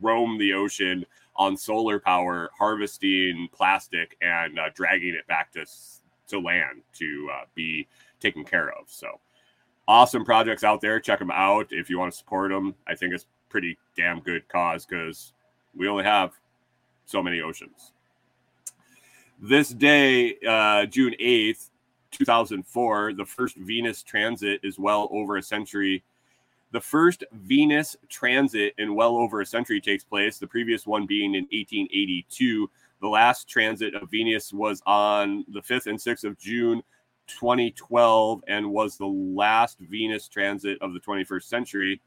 [0.01, 5.65] roam the ocean on solar power, harvesting plastic and uh, dragging it back to
[6.27, 7.87] to land to uh, be
[8.19, 8.87] taken care of.
[8.87, 9.19] So
[9.87, 10.99] awesome projects out there.
[10.99, 12.75] Check them out if you want to support them.
[12.87, 15.33] I think it's pretty damn good cause because
[15.75, 16.33] we only have
[17.09, 17.93] so many oceans.
[19.41, 21.69] This day, uh, June 8th,
[22.11, 26.03] 2004, the first Venus transit is well over a century.
[26.71, 31.33] The first Venus transit in well over a century takes place, the previous one being
[31.33, 32.69] in 1882.
[33.01, 36.83] The last transit of Venus was on the 5th and 6th of June
[37.27, 42.01] 2012 and was the last Venus transit of the 21st century.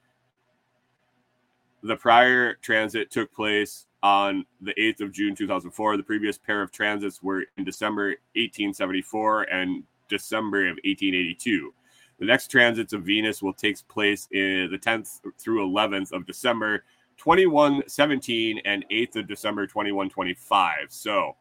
[1.82, 5.96] The prior transit took place on the 8th of June 2004.
[5.96, 11.72] The previous pair of transits were in December 1874 and December of 1882.
[12.18, 16.84] The next transits of Venus will take place in the 10th through 11th of December
[17.16, 20.86] 2117 and 8th of December 2125.
[20.88, 21.36] So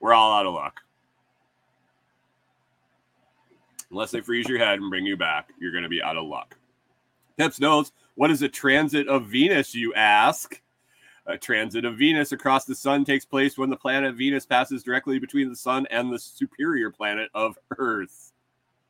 [0.00, 0.80] we're all out of luck.
[3.90, 6.26] Unless they freeze your head and bring you back, you're going to be out of
[6.26, 6.56] luck.
[7.38, 10.60] Pips knows what is a transit of Venus, you ask?
[11.28, 15.18] A transit of Venus across the sun takes place when the planet Venus passes directly
[15.18, 18.32] between the sun and the superior planet of Earth.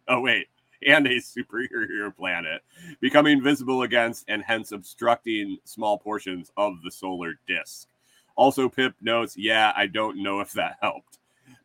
[0.07, 0.47] Oh, wait,
[0.87, 2.63] and a superior planet,
[3.01, 7.89] becoming visible against and hence obstructing small portions of the solar disk.
[8.37, 11.19] Also, Pip notes, yeah, I don't know if that helped.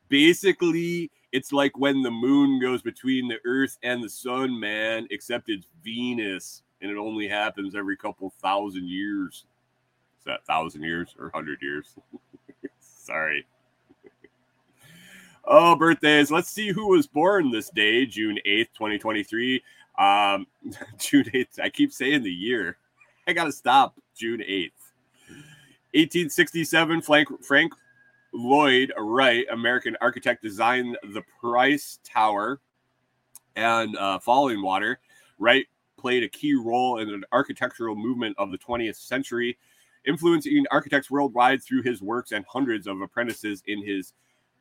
[0.09, 5.49] Basically, it's like when the moon goes between the earth and the sun, man, except
[5.49, 9.45] it's Venus and it only happens every couple thousand years.
[10.23, 11.95] Is that thousand years or hundred years?
[12.79, 13.45] Sorry.
[15.45, 16.31] oh, birthdays.
[16.31, 19.61] Let's see who was born this day, June 8th, 2023.
[19.99, 20.47] Um,
[20.97, 21.59] June 8th.
[21.61, 22.77] I keep saying the year.
[23.27, 23.99] I gotta stop.
[24.15, 24.71] June 8th.
[25.91, 27.73] 1867, Frank, Frank
[28.33, 32.61] Lloyd Wright, American architect, designed the Price Tower
[33.57, 35.01] and uh, Falling Water.
[35.37, 39.57] Wright played a key role in an architectural movement of the 20th century
[40.05, 44.13] influencing architects worldwide through his works and hundreds of apprentices in his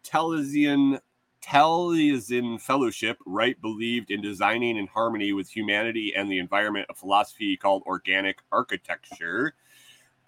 [0.05, 1.00] Taliesin
[1.42, 3.18] Taliesin Fellowship.
[3.26, 8.38] Wright believed in designing in harmony with humanity and the environment, a philosophy called organic
[8.50, 9.55] architecture.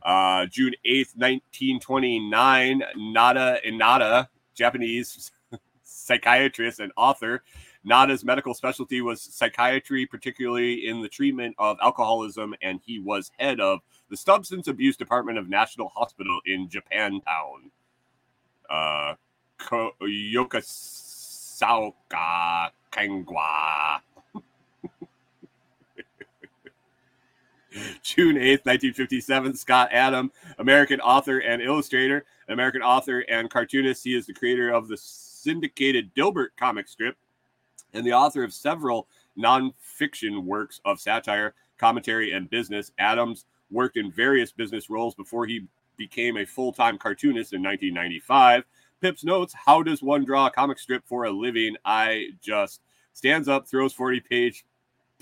[0.03, 5.31] Uh, June 8th, 1929, Nada Inada, Japanese
[5.83, 7.43] psychiatrist and author.
[7.85, 13.61] Nada's medical specialty was psychiatry, particularly in the treatment of alcoholism, and he was head
[13.61, 13.81] of
[14.15, 17.73] the Substance Abuse Department of National Hospital in Japantown.
[18.71, 19.15] Uh,
[19.59, 20.61] Ko- Yokosuka
[22.93, 23.99] Kangwa.
[28.05, 34.05] June 8th, 1957, Scott Adam, American author and illustrator, American author and cartoonist.
[34.05, 37.17] He is the creator of the syndicated Dilbert comic strip
[37.93, 42.93] and the author of several nonfiction works of satire, commentary, and business.
[43.01, 48.65] Adams worked in various business roles before he became a full time cartoonist in 1995.
[49.01, 51.77] Pips notes, How does one draw a comic strip for a living?
[51.85, 52.81] I just
[53.13, 54.65] stands up, throws 40 page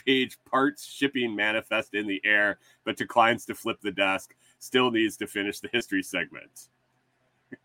[0.05, 4.35] page parts shipping manifest in the air, but declines to flip the desk.
[4.59, 6.68] Still needs to finish the history segment.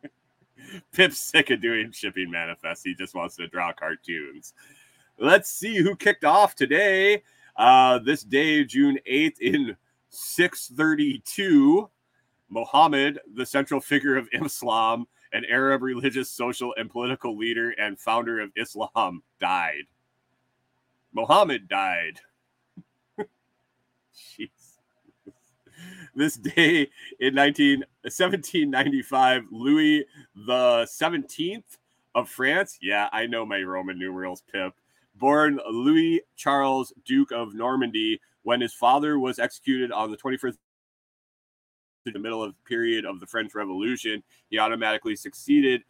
[0.92, 2.84] Pip's sick of doing shipping manifests.
[2.84, 4.54] He just wants to draw cartoons.
[5.20, 7.24] Let's see who kicked off today.
[7.56, 9.76] Uh, this day, June 8th, in
[10.10, 11.90] 632,
[12.50, 18.40] Muhammad, the central figure of Islam, an Arab religious, social, and political leader and founder
[18.40, 19.84] of Islam, died.
[21.14, 22.20] Muhammad died.
[24.16, 24.50] Jeez.
[26.16, 26.90] This day
[27.20, 31.78] in 19, 1795, Louis the 17th
[32.16, 32.80] of France.
[32.82, 34.74] Yeah, I know my Roman numerals, Pip.
[35.16, 40.56] Born Louis Charles, Duke of Normandy, when his father was executed on the 21st
[42.06, 45.84] in the middle of the period of the French Revolution, he automatically succeeded.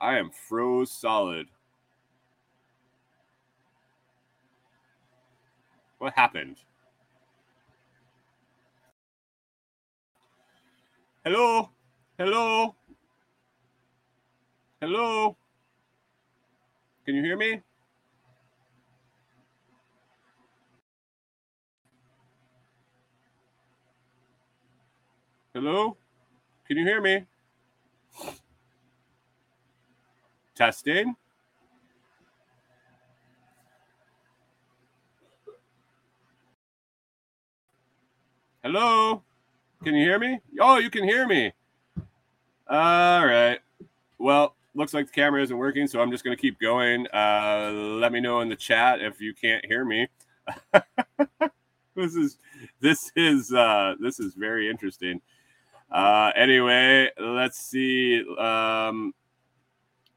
[0.00, 1.48] I am froze solid.
[5.98, 6.58] What happened?
[11.24, 11.70] Hello?
[12.18, 12.76] Hello?
[14.80, 15.36] Hello?
[17.04, 17.62] Can you hear me?
[25.52, 25.96] Hello?
[26.68, 27.26] Can you hear me?
[30.54, 31.16] Testing.
[38.62, 39.24] Hello?
[39.82, 40.38] Can you hear me?
[40.60, 41.52] Oh, you can hear me.
[42.68, 43.58] All right.
[44.18, 47.08] Well, looks like the camera isn't working, so I'm just going to keep going.
[47.12, 50.06] Uh, let me know in the chat if you can't hear me.
[51.96, 52.38] this is
[52.80, 55.20] this is uh, this is very interesting.
[55.90, 58.24] Uh, anyway, let's see.
[58.36, 59.12] Um,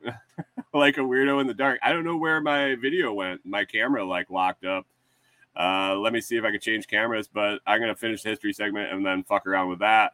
[0.74, 1.80] like a weirdo in the dark.
[1.84, 3.46] I don't know where my video went.
[3.46, 4.86] My camera like locked up.
[5.56, 8.54] Uh, let me see if I can change cameras, but I'm gonna finish the history
[8.54, 10.14] segment and then fuck around with that.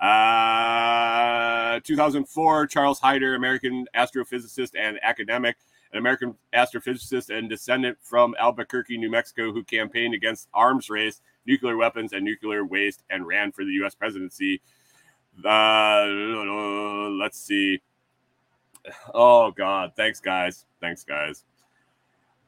[0.00, 5.56] Uh, 2004, Charles Hyder, American astrophysicist and academic,
[5.92, 11.76] an American astrophysicist and descendant from Albuquerque, New Mexico, who campaigned against arms race, nuclear
[11.76, 13.94] weapons, and nuclear waste, and ran for the U.S.
[13.94, 14.62] presidency.
[15.44, 16.06] Uh,
[17.18, 17.80] let's see.
[19.12, 21.44] Oh God, thanks guys, thanks guys.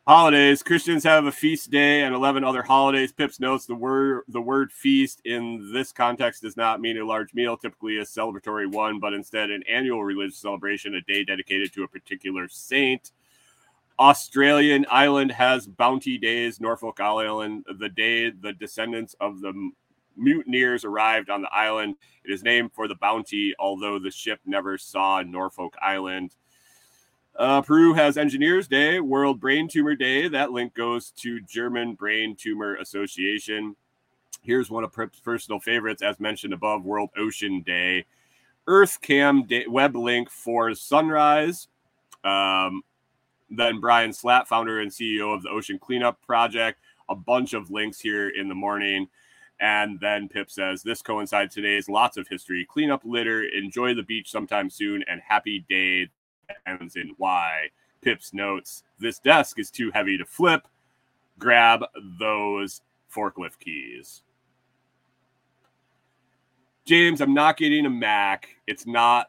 [0.05, 0.65] Holidays.
[0.65, 3.13] Christians have a feast day and 11 other holidays.
[3.13, 7.33] Pips notes the word the word feast in this context does not mean a large
[7.35, 11.85] meal, typically a celebratory one, but instead an annual religious celebration, a day dedicated to
[11.85, 13.13] a particular saint.
[14.01, 16.61] Australian island has bounty days.
[16.61, 19.71] Norfolk Island, the day the descendants of the
[20.17, 21.97] mutineers arrived on the island.
[22.25, 26.35] It is named for the bounty, although the ship never saw Norfolk Island.
[27.35, 30.29] Uh, Peru has Engineers Day, World Brain Tumor Day.
[30.29, 33.75] That link goes to German Brain Tumor Association.
[34.43, 38.05] Here's one of personal favorites, as mentioned above, World Ocean Day.
[38.67, 41.69] Earth Cam Day, web link for Sunrise.
[42.25, 42.83] Um,
[43.51, 46.81] then Brian Slat, founder and CEO of the Ocean Cleanup Project.
[47.09, 49.09] A bunch of links here in the morning.
[49.63, 52.67] And then Pip says, This coincides today's lots of history.
[52.69, 56.09] Clean up litter, enjoy the beach sometime soon, and happy day
[56.67, 57.69] ends in Y.
[58.01, 60.67] Pip's notes, This desk is too heavy to flip.
[61.39, 61.85] Grab
[62.19, 62.83] those
[63.15, 64.23] forklift keys.
[66.85, 68.49] James, I'm not getting a Mac.
[68.67, 69.29] It's not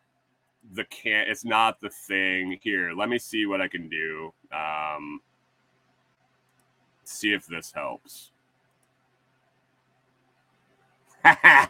[0.73, 2.57] the can it's not the thing.
[2.63, 4.33] Here, let me see what I can do.
[4.51, 5.21] Um
[7.03, 8.32] see if this helps.
[11.23, 11.67] I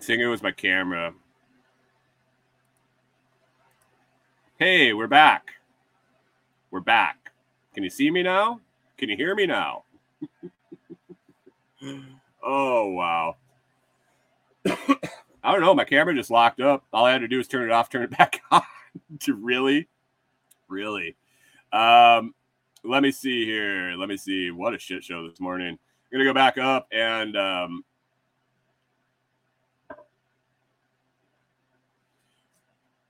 [0.00, 1.14] think it was my camera.
[4.58, 5.50] Hey, we're back.
[6.70, 7.32] We're back.
[7.74, 8.60] Can you see me now?
[8.98, 9.84] Can you hear me now?
[12.42, 13.36] oh, wow.
[14.66, 15.74] I don't know.
[15.74, 16.84] My camera just locked up.
[16.92, 18.62] All I had to do was turn it off, turn it back on.
[19.20, 19.88] to really,
[20.68, 21.16] really.
[21.72, 22.34] Um,
[22.86, 23.94] let me see here.
[23.96, 24.50] Let me see.
[24.50, 25.68] What a shit show this morning.
[25.68, 25.78] I'm
[26.12, 27.84] gonna go back up and um,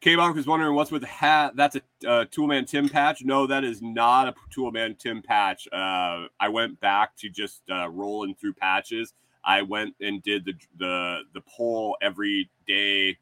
[0.01, 1.57] K-Bonk was wondering what's with the hat.
[1.57, 3.25] That's a uh, Toolman Tim patch.
[3.25, 5.67] No, that is not a Toolman Tim patch.
[5.73, 9.15] Uh, I went back to just uh, rolling through patches.
[9.45, 13.19] I went and did the the the poll every day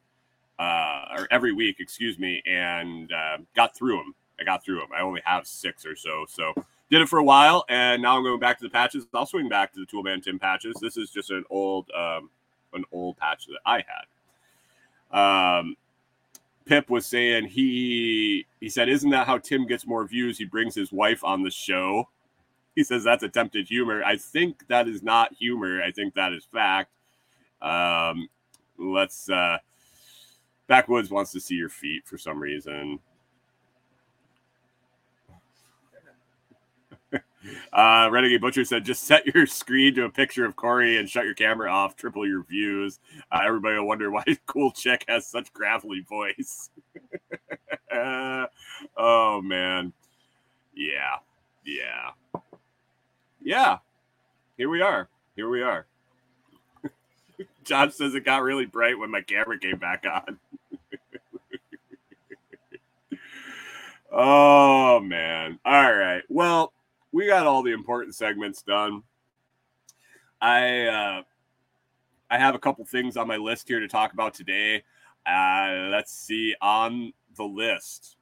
[0.59, 4.15] uh, or every week, excuse me, and uh, got through them.
[4.41, 4.89] I got through them.
[4.97, 6.53] I only have six or so, so
[6.91, 9.07] did it for a while, and now I'm going back to the patches.
[9.15, 10.77] I'll swing back to the Toolman Tim patches.
[10.81, 12.31] This is just an old, um,
[12.73, 13.85] an old patch that I
[15.11, 15.59] had.
[15.59, 15.77] Um,
[16.65, 20.39] Pip was saying he he said, "Isn't that how Tim gets more views?
[20.39, 22.09] He brings his wife on the show."
[22.75, 24.03] He says that's attempted humor.
[24.03, 25.83] I think that is not humor.
[25.83, 26.91] I think that is fact.
[27.63, 28.29] Um,
[28.79, 29.29] let's.
[29.29, 29.59] Uh,
[30.67, 32.99] Backwoods wants to see your feet for some reason.
[37.73, 41.25] Uh, Renegade Butcher said, just set your screen to a picture of Corey and shut
[41.25, 43.01] your camera off, triple your views.
[43.31, 46.71] Uh, everybody will wonder why Cool Chick has such gravelly voice.
[47.93, 48.47] uh,
[48.97, 49.93] oh, man.
[50.75, 51.17] Yeah.
[51.65, 52.41] Yeah.
[53.43, 53.79] Yeah.
[54.57, 55.09] Here we are.
[55.37, 55.87] Here we are.
[57.65, 60.39] Josh says it got really bright when my camera came back on.
[64.13, 65.59] oh, man.
[65.65, 66.23] All right.
[66.29, 66.73] Well,
[67.15, 69.05] we got all the important segments done.
[70.41, 71.23] I uh,
[72.29, 74.83] I have a couple things on my list here to talk about today.
[75.25, 78.17] Uh, let's see on the list.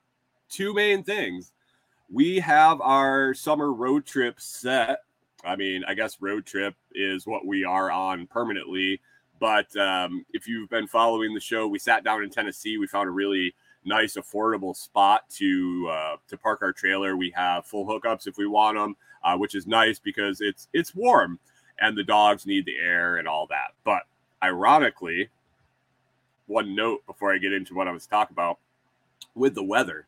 [0.50, 1.52] Two main things.
[2.10, 4.98] We have our summer road trip set.
[5.42, 9.00] I mean, I guess road trip is what we are on permanently.
[9.40, 12.76] But um, if you've been following the show, we sat down in Tennessee.
[12.76, 13.54] We found a really
[13.84, 17.16] nice, affordable spot to uh, to park our trailer.
[17.16, 20.94] We have full hookups if we want them, uh, which is nice because it's it's
[20.94, 21.38] warm
[21.80, 23.74] and the dogs need the air and all that.
[23.84, 24.02] But
[24.42, 25.28] ironically,
[26.46, 28.58] one note before I get into what I was talking about
[29.34, 30.06] with the weather.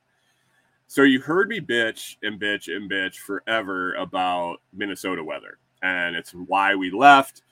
[0.87, 6.33] So you heard me bitch and bitch and bitch forever about Minnesota weather, and it's
[6.33, 7.43] why we left.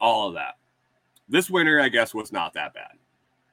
[0.00, 0.56] All of that.
[1.28, 2.98] This winter, I guess, was not that bad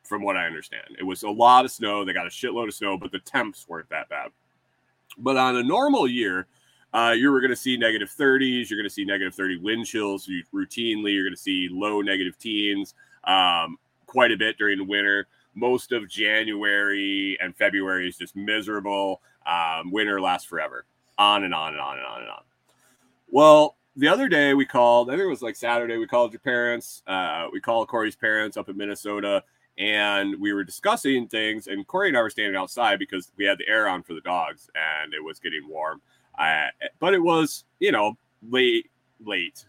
[0.06, 0.96] from what I understand.
[1.00, 2.06] It was a lot of snow.
[2.06, 4.32] They got a shitload of snow, but the temps weren't that bad.
[5.18, 6.48] But on a normal year,
[6.94, 8.70] uh, you were going to see negative 30s.
[8.70, 11.14] You're going to see negative 30 wind chills you, routinely.
[11.14, 12.94] You're going to see low negative teens
[13.26, 15.28] um, quite a bit during the winter.
[15.56, 19.22] Most of January and February is just miserable.
[19.46, 20.86] Um, winter lasts forever.
[21.18, 22.44] On and on and on and on and on.
[23.30, 26.42] Well, the other day we called, I think it was like Saturday, we called your
[26.42, 27.02] parents.
[27.08, 29.44] Uh, we called Corey's parents up in Minnesota
[29.78, 31.68] and we were discussing things.
[31.68, 34.22] And Corey and I were standing outside because we had the air on for the
[34.22, 36.02] dogs, and it was getting warm.
[36.38, 36.68] Uh,
[37.00, 38.18] but it was, you know,
[38.50, 38.90] late,
[39.24, 39.66] late,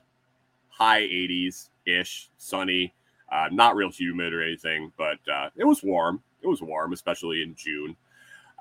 [0.69, 2.93] high 80s ish, sunny,
[3.31, 6.23] uh, not real humid or anything, but uh, it was warm.
[6.43, 7.97] It was warm, especially in June.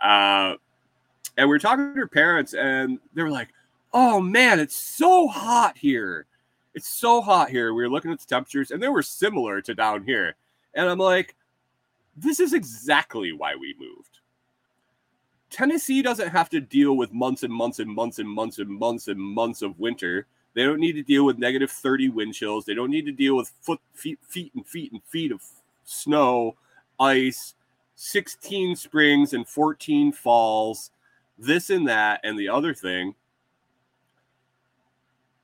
[0.02, 0.56] Uh,
[1.38, 3.50] and we were talking to her parents, and they were like,
[3.94, 6.26] "Oh man, it's so hot here!
[6.74, 9.76] It's so hot here." We were looking at the temperatures, and they were similar to
[9.76, 10.36] down here.
[10.76, 11.36] And I'm like,
[12.16, 14.20] this is exactly why we moved.
[15.50, 19.08] Tennessee doesn't have to deal with months and months and months and months and months
[19.08, 20.28] and months of winter.
[20.54, 22.66] They don't need to deal with negative 30 wind chills.
[22.66, 25.42] They don't need to deal with foot, feet, feet and feet and feet of
[25.84, 26.56] snow,
[27.00, 27.56] ice,
[27.96, 30.92] 16 springs and 14 falls,
[31.38, 33.16] this and that, and the other thing.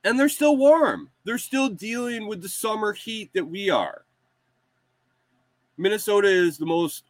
[0.04, 1.10] And they're still warm.
[1.24, 4.04] They're still dealing with the summer heat that we are.
[5.76, 7.04] Minnesota is the most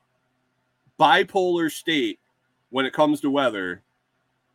[0.98, 2.20] bipolar state
[2.70, 3.82] when it comes to weather.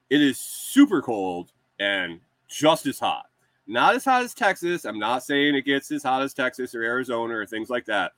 [0.10, 3.26] It is super cold and just as hot.
[3.68, 4.86] Not as hot as Texas.
[4.86, 8.14] I'm not saying it gets as hot as Texas or Arizona or things like that,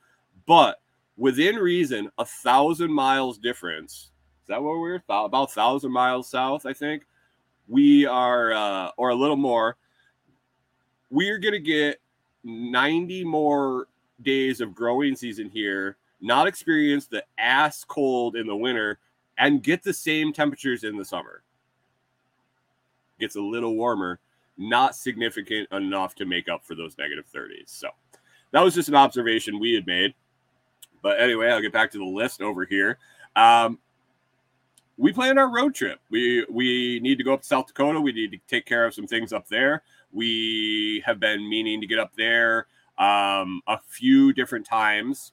[0.46, 0.80] but
[1.16, 4.10] within reason, a thousand miles difference.
[4.42, 5.30] Is that what we're about?
[5.32, 7.04] A thousand miles south, I think.
[7.66, 9.76] We are, uh, or a little more.
[11.10, 12.00] We're gonna get
[12.44, 13.88] 90 more
[14.22, 18.98] days of growing season here, not experience the ass cold in the winter,
[19.38, 21.42] and get the same temperatures in the summer.
[23.18, 24.20] Gets a little warmer,
[24.56, 27.68] not significant enough to make up for those negative 30s.
[27.68, 27.88] So
[28.52, 30.14] that was just an observation we had made.
[31.02, 32.98] But anyway, I'll get back to the list over here.
[33.34, 33.78] Um,
[34.98, 35.98] we planned our road trip.
[36.10, 38.00] We we need to go up to South Dakota.
[38.00, 39.82] We need to take care of some things up there.
[40.12, 42.66] We have been meaning to get up there
[43.00, 45.32] um, a few different times.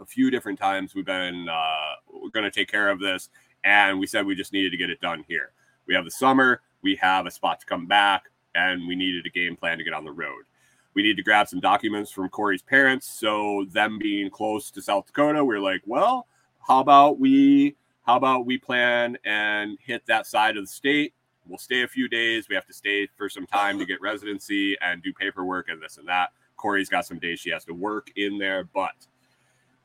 [0.00, 3.28] A few different times we've been uh, we're going to take care of this,
[3.64, 5.50] and we said we just needed to get it done here.
[5.86, 9.30] We have the summer, we have a spot to come back, and we needed a
[9.30, 10.44] game plan to get on the road.
[10.94, 13.08] We need to grab some documents from Corey's parents.
[13.08, 16.28] So them being close to South Dakota, we're like, well,
[16.66, 21.12] how about we how about we plan and hit that side of the state?
[21.46, 22.48] We'll stay a few days.
[22.48, 25.98] We have to stay for some time to get residency and do paperwork and this
[25.98, 26.30] and that.
[26.58, 28.94] Corey's got some days she has to work in there, but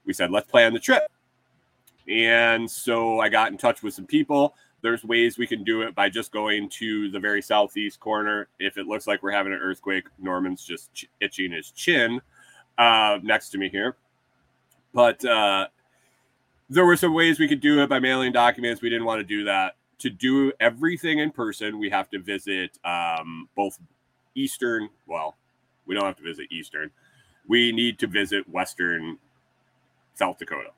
[0.06, 1.04] we said, let's plan the trip.
[2.10, 4.56] And so I got in touch with some people.
[4.82, 8.50] There's ways we can do it by just going to the very southeast corner.
[8.60, 12.20] If it looks like we're having an earthquake, Norman's just ch- itching his chin
[12.78, 13.96] uh, next to me here.
[14.94, 15.68] But uh,
[16.70, 18.82] there were some ways we could do it by mailing documents.
[18.82, 19.78] We didn't want to do that.
[20.00, 23.80] To do everything in person, we have to visit um, both
[24.36, 24.90] Eastern.
[25.08, 25.38] Well,
[25.86, 26.92] we don't have to visit Eastern.
[27.48, 29.18] We need to visit Western
[30.16, 30.70] South Dakota.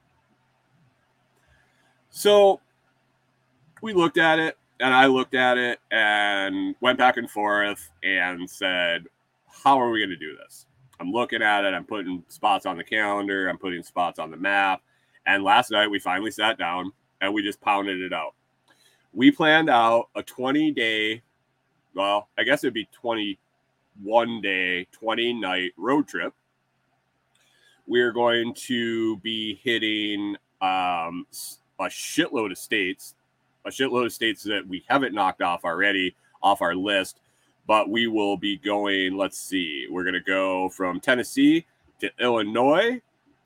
[2.10, 2.62] So
[3.82, 8.49] we looked at it, and I looked at it and went back and forth and
[8.49, 9.06] said,
[9.47, 10.66] How are we going to do this?
[10.99, 11.74] I'm looking at it.
[11.74, 13.49] I'm putting spots on the calendar.
[13.49, 14.82] I'm putting spots on the map.
[15.26, 16.91] And last night we finally sat down
[17.22, 18.34] and we just pounded it out.
[19.14, 21.22] We planned out a 20 day,
[21.93, 22.89] well, I guess it'd be
[24.02, 26.34] 21 day, 20 night road trip.
[27.88, 31.28] We're going to be hitting um,
[31.80, 33.16] a shitload of states,
[33.66, 37.20] a shitload of states that we haven't knocked off already off our list
[37.68, 39.18] but we will be going.
[39.18, 41.66] Let's see, we're going to go from Tennessee
[42.00, 43.02] to Illinois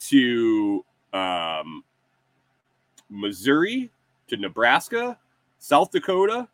[0.08, 1.84] to um,
[3.10, 3.92] Missouri
[4.28, 5.18] to Nebraska,
[5.60, 6.48] South Dakota,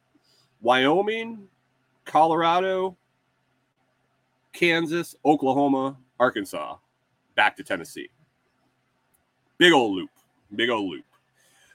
[0.62, 1.48] Wyoming,
[2.06, 2.96] Colorado,
[4.56, 6.78] Kansas, Oklahoma, Arkansas,
[7.36, 8.10] back to Tennessee.
[9.58, 10.10] Big old loop,
[10.56, 11.04] big old loop.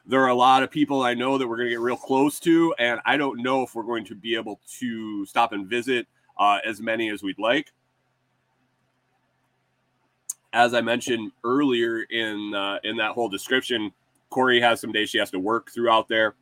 [0.07, 2.41] There are a lot of people I know that we're going to get real close
[2.41, 6.07] to, and I don't know if we're going to be able to stop and visit
[6.39, 7.70] uh, as many as we'd like.
[10.53, 13.93] As I mentioned earlier in uh, in that whole description,
[14.31, 16.35] Corey has some days she has to work throughout there.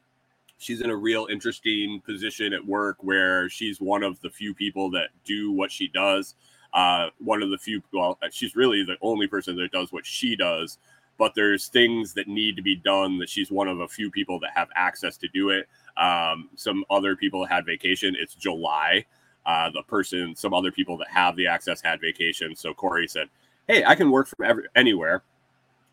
[0.58, 4.90] She's in a real interesting position at work where she's one of the few people
[4.90, 6.34] that do what she does.
[6.74, 10.36] Uh, one of the few, well, she's really the only person that does what she
[10.36, 10.78] does
[11.18, 14.38] but there's things that need to be done that she's one of a few people
[14.38, 15.68] that have access to do it.
[15.96, 18.16] Um, some other people had vacation.
[18.18, 19.04] It's July.
[19.44, 22.54] Uh, the person, some other people that have the access had vacation.
[22.54, 23.28] So Corey said,
[23.66, 25.22] "Hey, I can work from every, anywhere."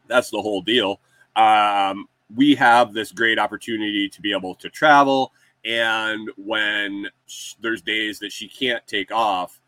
[0.07, 0.99] That's the whole deal.
[1.35, 5.31] Um, we have this great opportunity to be able to travel,
[5.63, 9.59] and when sh- there's days that she can't take off,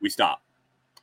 [0.00, 0.42] we stop.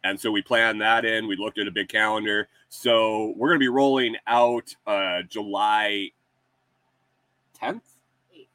[0.04, 1.28] And so we planned that in.
[1.28, 2.48] We looked at a big calendar.
[2.70, 6.12] So we're going to be rolling out uh, July
[7.60, 7.82] 10th,
[8.34, 8.50] Eight,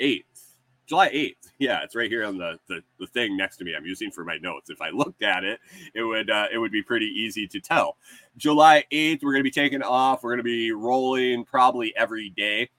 [0.00, 0.44] 8th.
[0.86, 1.43] July 8th.
[1.58, 3.74] Yeah, it's right here on the, the, the thing next to me.
[3.76, 4.70] I'm using for my notes.
[4.70, 5.60] If I looked at it,
[5.94, 7.96] it would uh, it would be pretty easy to tell.
[8.36, 10.22] July 8th, we're going to be taking off.
[10.22, 12.70] We're going to be rolling probably every day.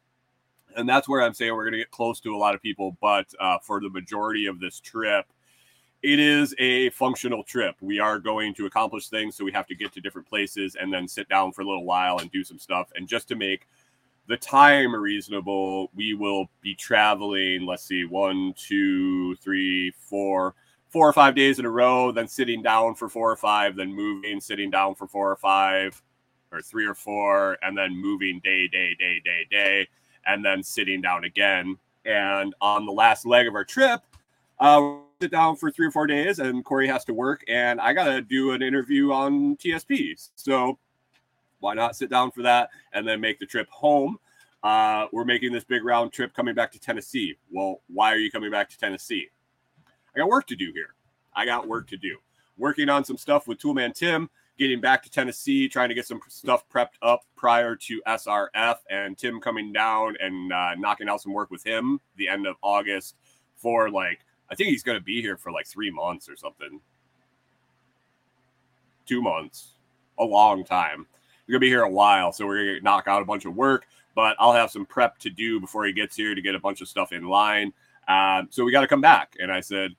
[0.75, 2.97] And that's where I'm saying we're going to get close to a lot of people.
[3.01, 5.25] But uh, for the majority of this trip,
[6.03, 7.75] it is a functional trip.
[7.79, 10.93] We are going to accomplish things, so we have to get to different places and
[10.93, 12.91] then sit down for a little while and do some stuff.
[12.95, 13.67] And just to make
[14.27, 20.55] the time reasonable, we will be traveling, let's see, one, two, three, four,
[20.89, 23.93] four or five days in a row, then sitting down for four or five, then
[23.93, 26.01] moving, sitting down for four or five,
[26.51, 29.87] or three or four, and then moving day, day, day, day, day,
[30.25, 31.77] and then sitting down again.
[32.05, 34.01] And on the last leg of our trip,
[34.59, 37.93] uh, sit down for three or four days, and Corey has to work, and I
[37.93, 40.29] got to do an interview on TSP.
[40.35, 40.79] So
[41.65, 44.19] why not sit down for that and then make the trip home?
[44.63, 47.35] Uh, we're making this big round trip coming back to Tennessee.
[47.51, 49.29] Well, why are you coming back to Tennessee?
[50.15, 50.93] I got work to do here.
[51.35, 52.17] I got work to do.
[52.57, 56.21] Working on some stuff with Toolman Tim, getting back to Tennessee, trying to get some
[56.27, 61.33] stuff prepped up prior to SRF, and Tim coming down and uh, knocking out some
[61.33, 63.15] work with him the end of August
[63.55, 64.19] for like
[64.51, 66.79] I think he's going to be here for like three months or something.
[69.07, 69.73] Two months,
[70.19, 71.07] a long time.
[71.47, 73.85] Going to be here a while, so we're to knock out a bunch of work.
[74.15, 76.81] But I'll have some prep to do before he gets here to get a bunch
[76.81, 77.73] of stuff in line.
[78.07, 79.35] Um, so we got to come back.
[79.39, 79.91] And I said,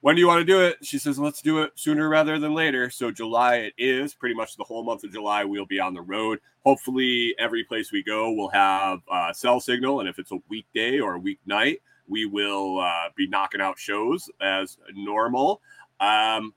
[0.00, 0.78] when do you want to do it?
[0.82, 2.88] She says, let's do it sooner rather than later.
[2.88, 5.44] So July it is pretty much the whole month of July.
[5.44, 6.38] We'll be on the road.
[6.64, 10.00] Hopefully, every place we go will have uh, cell signal.
[10.00, 14.30] And if it's a weekday or a weeknight, we will uh, be knocking out shows
[14.40, 15.60] as normal.
[15.98, 16.54] Um,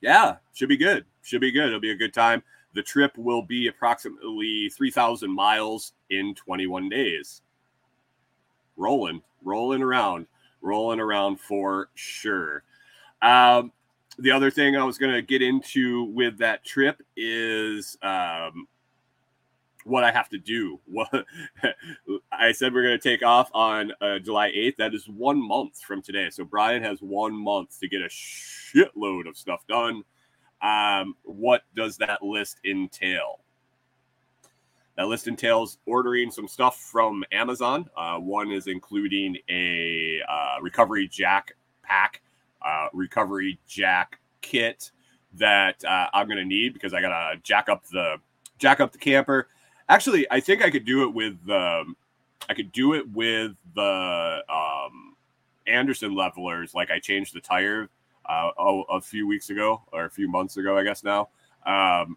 [0.00, 1.04] yeah, should be good.
[1.22, 1.66] Should be good.
[1.66, 2.42] It'll be a good time.
[2.78, 7.42] The trip will be approximately 3,000 miles in 21 days.
[8.76, 10.28] Rolling, rolling around,
[10.62, 12.62] rolling around for sure.
[13.20, 13.72] Um,
[14.20, 18.68] the other thing I was going to get into with that trip is um,
[19.82, 20.78] what I have to do.
[22.30, 24.76] I said we're going to take off on uh, July 8th.
[24.76, 26.30] That is one month from today.
[26.30, 30.04] So Brian has one month to get a shitload of stuff done.
[30.60, 33.40] Um, what does that list entail?
[34.96, 37.88] That list entails ordering some stuff from Amazon.
[37.96, 41.52] Uh, one is including a uh, recovery jack
[41.84, 42.20] pack,
[42.66, 44.90] uh, recovery jack kit
[45.34, 48.16] that uh, I'm going to need because I got to jack up the
[48.58, 49.48] jack up the camper.
[49.88, 51.96] Actually, I think I could do it with um,
[52.48, 55.16] I could do it with the um,
[55.68, 56.74] Anderson levelers.
[56.74, 57.88] Like I changed the tire
[58.28, 61.28] uh, oh, a few weeks ago or a few months ago, I guess now.
[61.66, 62.16] Um,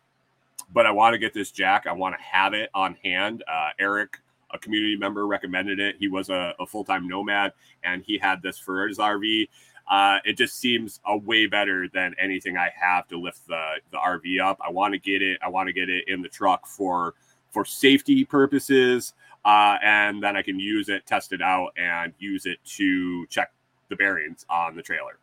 [0.73, 1.87] but I want to get this jack.
[1.87, 3.43] I want to have it on hand.
[3.51, 4.17] Uh, Eric,
[4.51, 5.95] a community member, recommended it.
[5.99, 7.53] He was a, a full time nomad
[7.83, 9.47] and he had this for his RV.
[9.89, 13.97] Uh, it just seems a way better than anything I have to lift the, the
[13.97, 14.59] RV up.
[14.65, 15.39] I want to get it.
[15.43, 17.15] I want to get it in the truck for
[17.49, 22.45] for safety purposes, uh, and then I can use it, test it out, and use
[22.45, 23.51] it to check
[23.89, 25.17] the bearings on the trailer.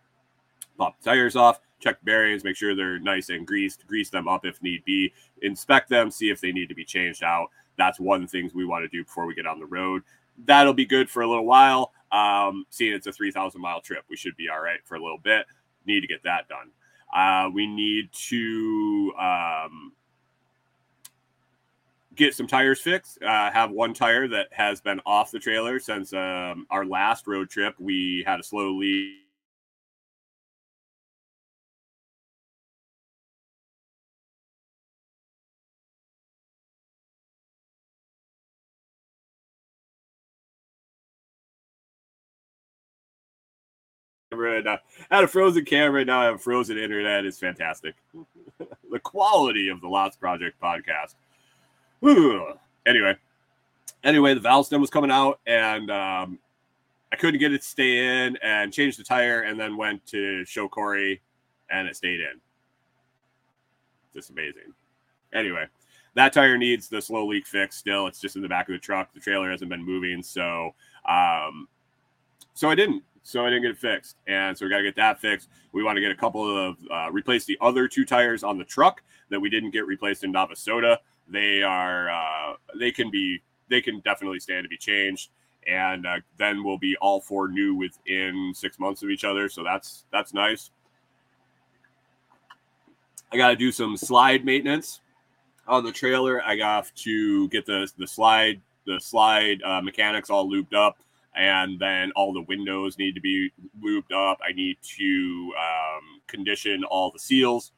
[0.78, 4.46] Pop the tires off, check bearings, make sure they're nice and greased, grease them up
[4.46, 5.12] if need be,
[5.42, 7.48] inspect them, see if they need to be changed out.
[7.76, 10.02] That's one of the things we want to do before we get on the road.
[10.46, 11.92] That'll be good for a little while.
[12.10, 15.18] Um, seeing it's a 3,000 mile trip, we should be all right for a little
[15.18, 15.46] bit.
[15.86, 16.70] Need to get that done.
[17.14, 19.92] Uh, we need to um,
[22.14, 23.22] get some tires fixed.
[23.22, 27.48] Uh, have one tire that has been off the trailer since um, our last road
[27.48, 27.74] trip.
[27.78, 29.27] We had a slow leak
[44.38, 44.78] camera and I
[45.10, 46.04] had a frozen camera.
[46.04, 47.24] Now I have frozen internet.
[47.24, 47.94] It's fantastic.
[48.90, 51.14] the quality of the Lots Project podcast.
[52.86, 53.16] anyway,
[54.04, 56.38] anyway, the valve stem was coming out and um,
[57.12, 60.44] I couldn't get it to stay in and changed the tire and then went to
[60.44, 61.20] show Corey
[61.70, 62.40] and it stayed in.
[64.14, 64.72] Just amazing.
[65.32, 65.66] Anyway,
[66.14, 68.06] that tire needs the slow leak fix still.
[68.06, 69.12] It's just in the back of the truck.
[69.12, 70.22] The trailer hasn't been moving.
[70.22, 70.74] So,
[71.06, 71.68] um,
[72.54, 74.16] so I didn't so I didn't get it fixed.
[74.26, 75.50] And so we got to get that fixed.
[75.72, 78.64] We want to get a couple of uh, replace the other two tires on the
[78.64, 80.96] truck that we didn't get replaced in Navasota.
[81.28, 85.28] They are uh, they can be they can definitely stand to be changed,
[85.66, 89.50] and uh, then we'll be all four new within six months of each other.
[89.50, 90.70] So that's that's nice.
[93.30, 95.02] I got to do some slide maintenance
[95.66, 96.42] on the trailer.
[96.42, 100.96] I got to get the the slide the slide uh, mechanics all looped up
[101.38, 104.38] and then all the windows need to be moved up.
[104.46, 107.70] I need to um, condition all the seals,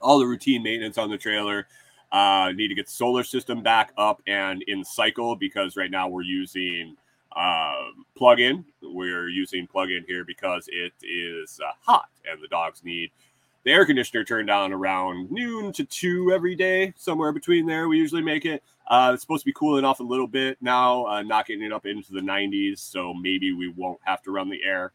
[0.00, 1.68] all the routine maintenance on the trailer.
[2.10, 6.08] Uh, need to get the solar system back up and in cycle because right now
[6.08, 6.96] we're using
[7.36, 8.64] um, plug-in.
[8.82, 13.12] We're using plug-in here because it is uh, hot and the dogs need
[13.64, 17.88] the air conditioner turned on around noon to two every day, somewhere between there.
[17.88, 18.62] We usually make it.
[18.86, 21.72] Uh, it's supposed to be cooling off a little bit now, uh, not getting it
[21.72, 22.78] up into the 90s.
[22.78, 24.92] So maybe we won't have to run the air.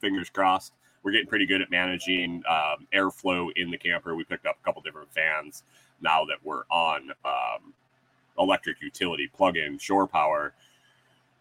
[0.00, 0.74] Fingers crossed.
[1.02, 4.14] We're getting pretty good at managing um, airflow in the camper.
[4.14, 5.64] We picked up a couple different fans
[6.00, 7.74] now that we're on um,
[8.38, 10.54] electric utility plug in shore power.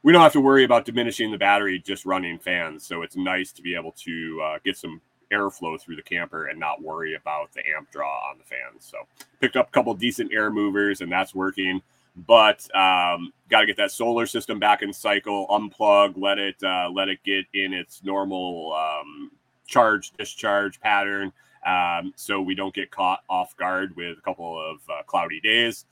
[0.01, 2.86] We don't have to worry about diminishing the battery just running fans.
[2.86, 5.01] So it's nice to be able to uh, get some
[5.34, 8.86] airflow through the camper and not worry about the amp draw on the fans.
[8.86, 8.97] So
[9.41, 11.81] picked up a couple decent air movers and that's working.
[12.15, 15.47] But um, got to get that solar system back in cycle.
[15.47, 19.31] Unplug, let it uh, let it get in its normal um,
[19.65, 21.34] charge discharge pattern,
[21.65, 25.86] um, so we don't get caught off guard with a couple of uh, cloudy days.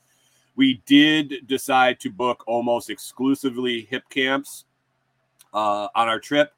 [0.54, 4.64] We did decide to book almost exclusively HipCamps
[5.52, 6.52] uh, on our trip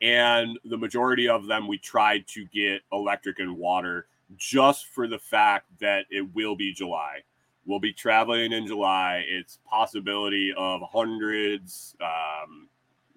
[0.00, 5.18] and the majority of them we tried to get electric and water just for the
[5.18, 7.18] fact that it will be July.
[7.66, 9.24] We'll be traveling in July.
[9.28, 12.68] It's possibility of hundreds, um,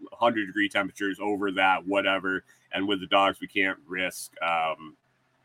[0.09, 2.43] 100 degree temperatures over that, whatever.
[2.73, 4.95] And with the dogs, we can't risk um,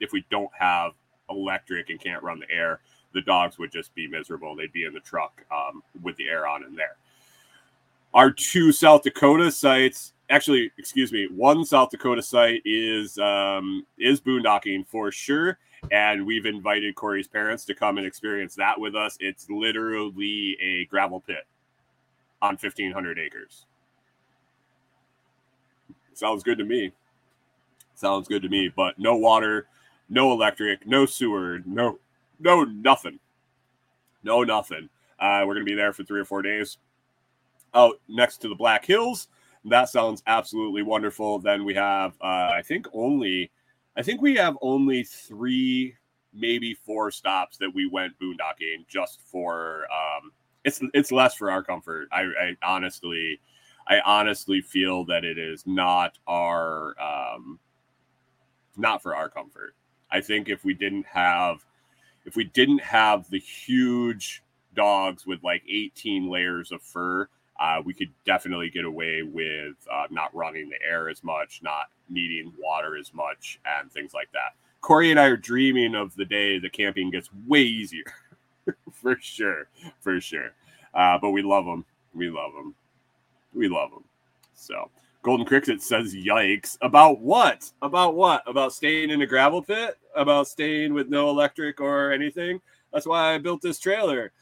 [0.00, 0.92] if we don't have
[1.30, 2.80] electric and can't run the air.
[3.12, 4.56] The dogs would just be miserable.
[4.56, 6.96] They'd be in the truck um, with the air on in there.
[8.14, 14.20] Our two South Dakota sites actually, excuse me, one South Dakota site is um, is
[14.20, 15.58] boondocking for sure,
[15.90, 19.16] and we've invited Corey's parents to come and experience that with us.
[19.20, 21.46] It's literally a gravel pit
[22.42, 23.66] on fifteen hundred acres.
[26.14, 26.92] Sounds good to me.
[27.94, 29.68] Sounds good to me, but no water,
[30.08, 31.98] no electric, no sewer, no,
[32.38, 33.18] no nothing,
[34.22, 34.88] no nothing.
[35.18, 36.78] Uh, we're gonna be there for three or four days
[37.74, 39.28] out next to the Black Hills
[39.66, 41.38] that sounds absolutely wonderful.
[41.38, 43.50] Then we have, uh, I think, only
[43.96, 45.94] I think we have only three,
[46.34, 49.86] maybe four stops that we went boondocking just for.
[49.90, 50.32] Um,
[50.64, 52.08] it's it's less for our comfort.
[52.12, 53.40] I, I honestly,
[53.88, 57.58] I honestly feel that it is not our, um,
[58.76, 59.74] not for our comfort.
[60.10, 61.64] I think if we didn't have,
[62.26, 64.42] if we didn't have the huge
[64.74, 67.28] dogs with like 18 layers of fur,
[67.60, 71.86] uh, we could definitely get away with uh, not running the air as much, not
[72.08, 74.54] needing water as much, and things like that.
[74.80, 78.04] Corey and I are dreaming of the day the camping gets way easier,
[78.92, 79.68] for sure,
[80.00, 80.52] for sure.
[80.94, 81.84] Uh, but we love them.
[82.14, 82.74] We love them.
[83.54, 84.04] We love them.
[84.54, 84.90] So,
[85.22, 87.70] Golden Cricket says, "Yikes!" About what?
[87.82, 88.42] About what?
[88.46, 89.98] About staying in a gravel pit?
[90.14, 92.60] About staying with no electric or anything?
[92.92, 94.32] That's why I built this trailer.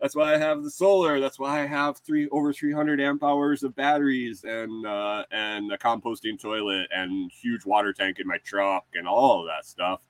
[0.00, 1.20] That's why I have the solar.
[1.20, 5.76] That's why I have three over 300 amp hours of batteries and uh, and a
[5.76, 10.00] composting toilet and huge water tank in my truck and all of that stuff.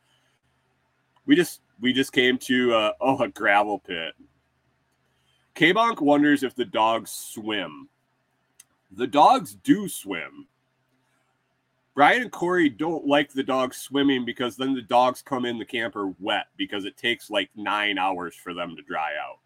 [1.26, 4.14] We just we just came to uh, oh a gravel pit.
[5.54, 7.88] K-Bonk wonders if the dogs swim.
[8.92, 10.46] The dogs do swim.
[11.94, 15.64] Brian and Corey don't like the dogs swimming because then the dogs come in the
[15.64, 19.40] camper wet because it takes like nine hours for them to dry out.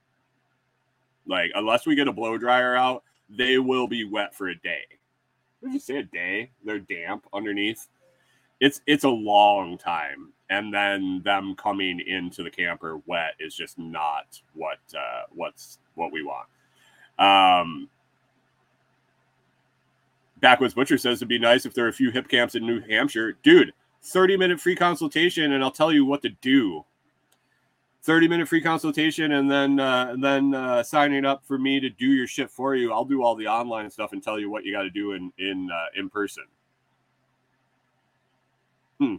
[1.27, 4.83] Like unless we get a blow dryer out, they will be wet for a day.
[5.62, 6.51] Did you say a day?
[6.64, 7.89] They're damp underneath.
[8.61, 13.79] It's it's a long time, and then them coming into the camper wet is just
[13.79, 16.49] not what uh, what's what we want.
[17.18, 17.89] Um,
[20.41, 23.37] Backwoods Butcher says it'd be nice if there are a few HipCamps in New Hampshire,
[23.43, 23.72] dude.
[24.03, 26.85] Thirty minute free consultation, and I'll tell you what to do.
[28.05, 32.07] 30 minute free consultation and then uh, then uh, signing up for me to do
[32.07, 32.93] your shit for you.
[32.93, 35.33] I'll do all the online stuff and tell you what you got to do in
[35.39, 36.45] in uh, in person.
[39.01, 39.17] Hmm.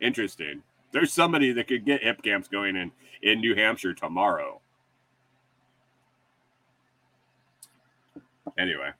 [0.00, 0.62] Interesting.
[0.92, 4.60] There's somebody that could get HipCamps going in in new hampshire tomorrow.
[8.56, 8.90] Anyway.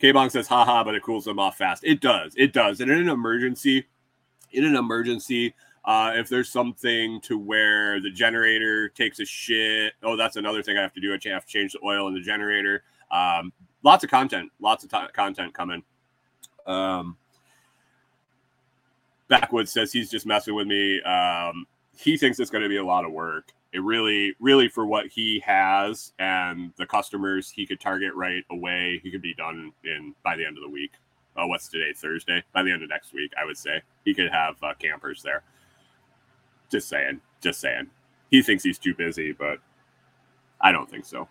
[0.00, 1.84] K-Bonk says haha but it cools them off fast.
[1.84, 2.34] It does.
[2.36, 2.80] It does.
[2.80, 3.86] And in an emergency
[4.52, 10.16] in an emergency uh, if there's something to where the generator takes a shit, oh,
[10.16, 11.12] that's another thing I have to do.
[11.12, 12.84] I have to change the oil in the generator.
[13.10, 13.52] Um,
[13.82, 15.82] lots of content, lots of t- content coming.
[16.66, 17.16] Um,
[19.28, 21.00] Backwoods says he's just messing with me.
[21.02, 21.66] Um,
[21.96, 23.52] he thinks it's going to be a lot of work.
[23.72, 29.00] It really, really, for what he has and the customers he could target right away,
[29.02, 30.92] he could be done in by the end of the week.
[31.36, 31.94] Oh, what's today?
[31.96, 32.44] Thursday.
[32.52, 35.42] By the end of next week, I would say he could have uh, campers there.
[36.72, 37.20] Just saying.
[37.40, 37.88] Just saying.
[38.30, 39.58] He thinks he's too busy, but
[40.60, 41.28] I don't think so.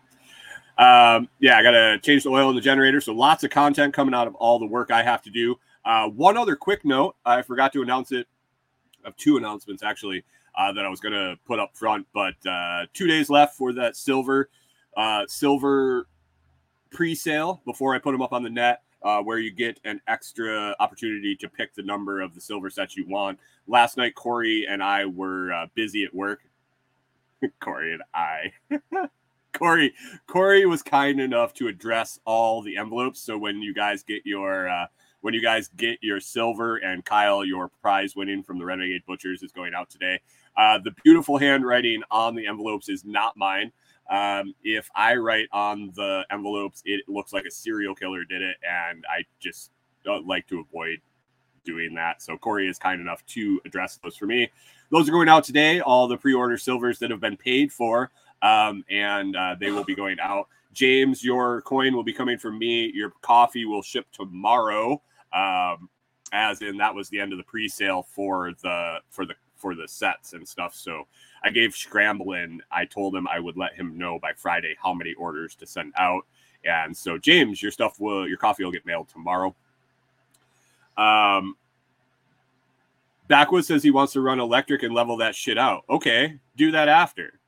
[0.77, 3.01] Um, yeah, I got to change the oil in the generator.
[3.01, 5.55] So lots of content coming out of all the work I have to do.
[5.83, 8.27] Uh, one other quick note I forgot to announce it.
[9.03, 10.23] Of two announcements actually
[10.55, 13.73] uh, that I was going to put up front, but uh, two days left for
[13.73, 14.47] that silver
[14.95, 16.07] uh, silver
[16.91, 20.75] pre-sale before I put them up on the net uh, where you get an extra
[20.79, 23.39] opportunity to pick the number of the silver sets you want.
[23.67, 26.41] Last night, Corey and I were uh, busy at work.
[27.59, 28.51] Corey and I.
[29.53, 29.93] Corey,
[30.27, 33.19] Corey was kind enough to address all the envelopes.
[33.19, 34.87] So when you guys get your uh,
[35.21, 39.43] when you guys get your silver and Kyle, your prize winning from the Renegade Butchers
[39.43, 40.19] is going out today.
[40.57, 43.71] Uh, the beautiful handwriting on the envelopes is not mine.
[44.11, 48.57] Um, if I write on the envelopes, it looks like a serial killer did it,
[48.69, 49.71] and I just
[50.03, 50.99] don't like to avoid
[51.63, 52.21] doing that.
[52.21, 54.51] So Corey is kind enough to address those for me.
[54.89, 55.79] Those are going out today.
[55.79, 59.95] All the pre-order silvers that have been paid for, um, and uh, they will be
[59.95, 60.49] going out.
[60.73, 62.91] James, your coin will be coming from me.
[62.93, 65.01] Your coffee will ship tomorrow.
[65.33, 65.89] Um,
[66.33, 69.87] as in that was the end of the pre-sale for the for the for the
[69.87, 70.75] sets and stuff.
[70.75, 71.07] So
[71.43, 75.13] I gave Scramblin, I told him I would let him know by Friday how many
[75.13, 76.25] orders to send out.
[76.65, 79.55] And so, James, your stuff will, your coffee will get mailed tomorrow.
[80.97, 81.55] Um,
[83.27, 85.83] Backwood says he wants to run electric and level that shit out.
[85.89, 87.39] Okay, do that after.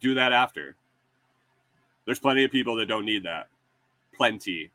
[0.00, 0.76] Do that after.
[2.04, 3.48] There's plenty of people that don't need that.
[4.16, 4.70] Plenty.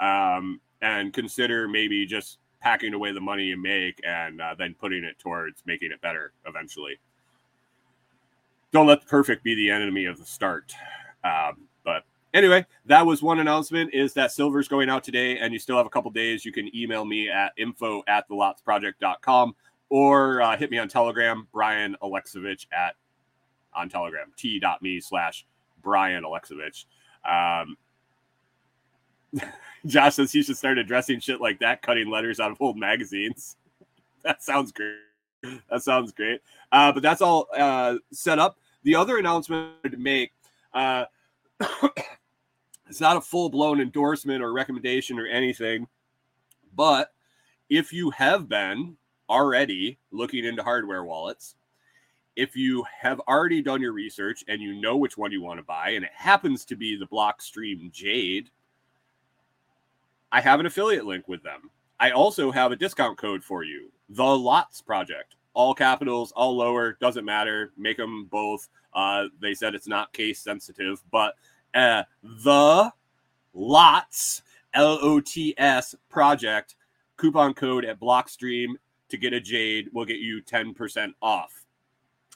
[0.00, 5.04] Um, and consider maybe just packing away the money you make and uh, then putting
[5.04, 6.98] it towards making it better eventually.
[8.72, 10.74] Don't let the perfect be the enemy of the start.
[11.24, 12.04] Um, but
[12.34, 15.86] anyway, that was one announcement is that silver's going out today and you still have
[15.86, 16.44] a couple days.
[16.44, 19.54] You can email me at info at the lotsproject.com
[19.88, 22.94] or uh, hit me on Telegram, Brian Alexovich at
[23.74, 25.46] on Telegram, t.me slash
[25.82, 26.84] Brian Alexovich.
[27.24, 27.76] Um,
[29.86, 33.56] Josh says he should start addressing shit like that, cutting letters out of old magazines.
[34.24, 34.96] that sounds great.
[35.70, 36.40] That sounds great.
[36.72, 38.58] Uh, but that's all uh, set up.
[38.82, 40.32] The other announcement to make
[40.74, 41.04] uh,
[42.88, 45.86] it's not a full blown endorsement or recommendation or anything,
[46.74, 47.12] but
[47.68, 48.96] if you have been
[49.28, 51.54] already looking into hardware wallets,
[52.36, 55.64] if you have already done your research and you know which one you want to
[55.64, 58.50] buy, and it happens to be the Blockstream Jade,
[60.30, 61.70] I have an affiliate link with them.
[62.00, 65.36] I also have a discount code for you, the Lots Project.
[65.54, 67.72] All capitals, all lower, doesn't matter.
[67.76, 68.68] Make them both.
[68.94, 71.34] Uh, they said it's not case sensitive, but
[71.74, 72.92] uh, the
[73.54, 74.42] Lots
[74.74, 76.76] L O T S project
[77.16, 78.74] coupon code at Blockstream
[79.08, 81.64] to get a Jade will get you 10% off.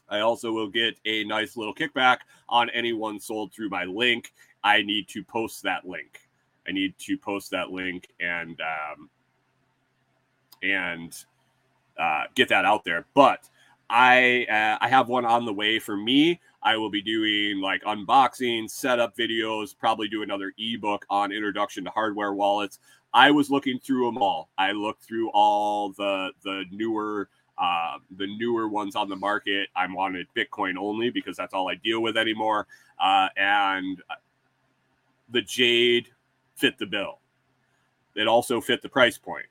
[0.08, 2.18] I also will get a nice little kickback
[2.48, 4.32] on anyone sold through my link.
[4.64, 6.20] I need to post that link.
[6.68, 9.10] I need to post that link and um,
[10.62, 11.24] and
[11.98, 13.06] uh, get that out there.
[13.14, 13.48] But
[13.90, 16.40] I uh, I have one on the way for me.
[16.62, 21.90] I will be doing like unboxing, setup videos, probably do another ebook on introduction to
[21.90, 22.78] hardware wallets.
[23.12, 24.48] I was looking through them all.
[24.56, 29.68] I looked through all the the newer uh, the newer ones on the market.
[29.76, 32.66] I wanted Bitcoin only because that's all I deal with anymore.
[32.98, 34.02] Uh, and
[35.30, 36.08] the Jade
[36.62, 37.18] fit the bill.
[38.14, 39.46] It also fit the price point,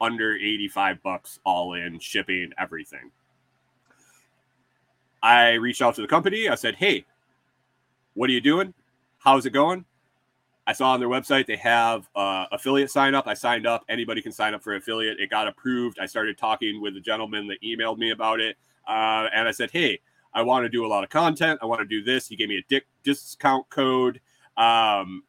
[0.00, 3.12] under 85 bucks all in shipping, everything.
[5.22, 6.48] I reached out to the company.
[6.48, 7.04] I said, Hey,
[8.14, 8.74] what are you doing?
[9.18, 9.84] How's it going?
[10.66, 13.28] I saw on their website they have uh, affiliate sign up.
[13.28, 13.84] I signed up.
[13.88, 15.20] Anybody can sign up for affiliate.
[15.20, 16.00] It got approved.
[16.00, 18.56] I started talking with the gentleman that emailed me about it.
[18.88, 20.00] Uh, and I said, Hey,
[20.34, 21.60] I want to do a lot of content.
[21.62, 22.26] I want to do this.
[22.26, 24.20] He gave me a di- discount code.
[24.56, 25.22] Um,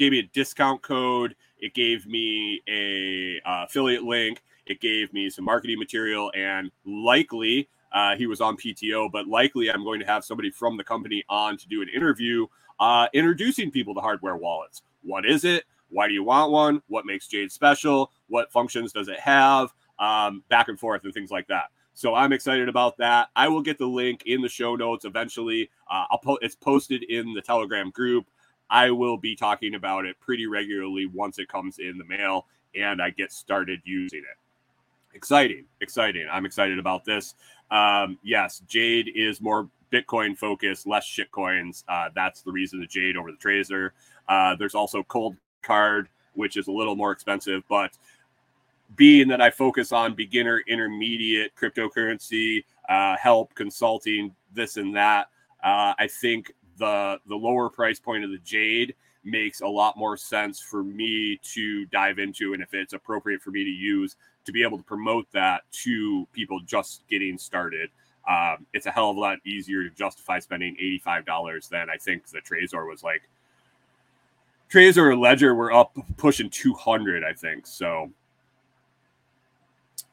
[0.00, 1.36] gave me a discount code.
[1.58, 4.42] It gave me a uh, affiliate link.
[4.64, 9.70] It gave me some marketing material, and likely uh, he was on PTO, but likely
[9.70, 12.46] I'm going to have somebody from the company on to do an interview
[12.78, 14.80] uh, introducing people to hardware wallets.
[15.02, 15.64] What is it?
[15.90, 16.82] Why do you want one?
[16.88, 18.10] What makes Jade special?
[18.28, 19.74] What functions does it have?
[19.98, 21.64] Um, back and forth and things like that.
[21.92, 23.28] So I'm excited about that.
[23.36, 25.68] I will get the link in the show notes eventually.
[25.90, 28.26] Uh, I'll po- it's posted in the Telegram group.
[28.70, 33.02] I will be talking about it pretty regularly once it comes in the mail and
[33.02, 34.36] I get started using it.
[35.14, 36.26] Exciting, exciting.
[36.30, 37.34] I'm excited about this.
[37.70, 41.82] Um, yes, Jade is more Bitcoin focused, less shitcoins.
[41.88, 43.90] Uh, that's the reason the Jade over the Trezor.
[44.28, 47.98] Uh, there's also Cold Card, which is a little more expensive, but
[48.96, 55.28] being that I focus on beginner, intermediate cryptocurrency, uh, help, consulting, this and that,
[55.62, 60.16] uh, I think the the lower price point of the Jade makes a lot more
[60.16, 64.16] sense for me to dive into, and if it's appropriate for me to use,
[64.46, 67.90] to be able to promote that to people just getting started.
[68.28, 70.76] Um, it's a hell of a lot easier to justify spending
[71.06, 73.22] $85 than I think the Trezor was like.
[74.70, 77.66] Trezor and Ledger were up pushing 200, I think.
[77.66, 78.10] So,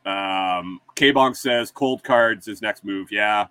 [0.05, 3.11] um, K Bonk says Coldcards is next move.
[3.11, 3.47] Yeah.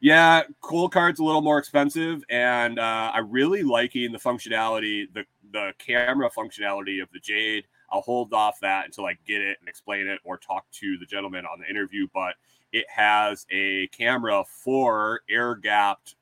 [0.00, 5.72] Yeah, Coldcard's a little more expensive, and uh, I'm really liking the functionality, the the
[5.78, 7.64] camera functionality of the Jade.
[7.90, 11.06] I'll hold off that until I get it and explain it or talk to the
[11.06, 12.08] gentleman on the interview.
[12.12, 12.34] But
[12.72, 16.16] it has a camera for air gapped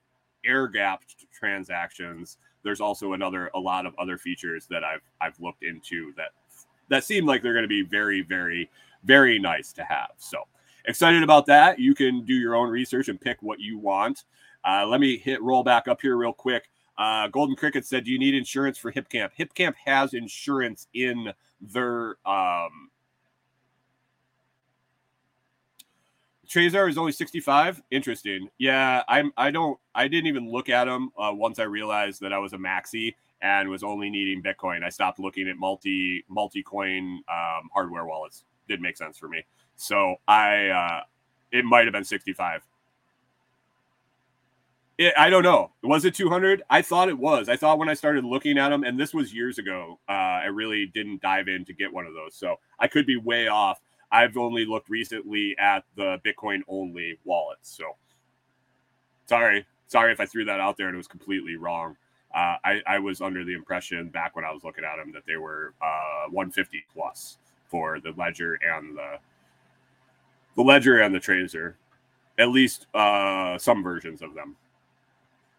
[0.44, 2.38] air gapped transactions.
[2.62, 6.30] There's also another a lot of other features that I've I've looked into that
[6.90, 8.70] that seem like they're going to be very very
[9.02, 10.10] very nice to have.
[10.16, 10.44] So
[10.84, 11.78] excited about that.
[11.78, 14.24] You can do your own research and pick what you want.
[14.64, 16.70] Uh, let me hit roll back up here real quick.
[16.96, 22.16] Uh, Golden Cricket said, "Do you need insurance for HipCamp?" HipCamp has insurance in their
[22.24, 22.90] um,
[26.48, 27.82] Trezor is only 65.
[27.90, 28.48] Interesting.
[28.58, 29.32] Yeah, I'm.
[29.36, 29.78] I don't.
[29.94, 33.14] I didn't even look at them uh, once I realized that I was a maxi
[33.42, 34.84] and was only needing Bitcoin.
[34.84, 38.44] I stopped looking at multi multi coin um, hardware wallets.
[38.68, 39.44] Didn't make sense for me.
[39.76, 40.68] So I.
[40.68, 41.00] Uh,
[41.54, 42.62] it might have been 65.
[44.98, 45.70] It, I don't know.
[45.84, 46.62] Was it 200?
[46.68, 47.48] I thought it was.
[47.48, 50.12] I thought when I started looking at them, and this was years ago, uh,
[50.42, 52.34] I really didn't dive in to get one of those.
[52.34, 53.80] So I could be way off.
[54.10, 57.70] I've only looked recently at the Bitcoin only wallets.
[57.70, 57.96] So
[59.26, 59.64] sorry.
[59.86, 61.96] Sorry if I threw that out there and it was completely wrong.
[62.34, 65.22] Uh, I, I, was under the impression back when I was looking at them that
[65.24, 69.18] they were uh, 150 plus for the ledger and the
[70.56, 71.74] the ledger and the Trezor,
[72.38, 74.56] at least uh, some versions of them.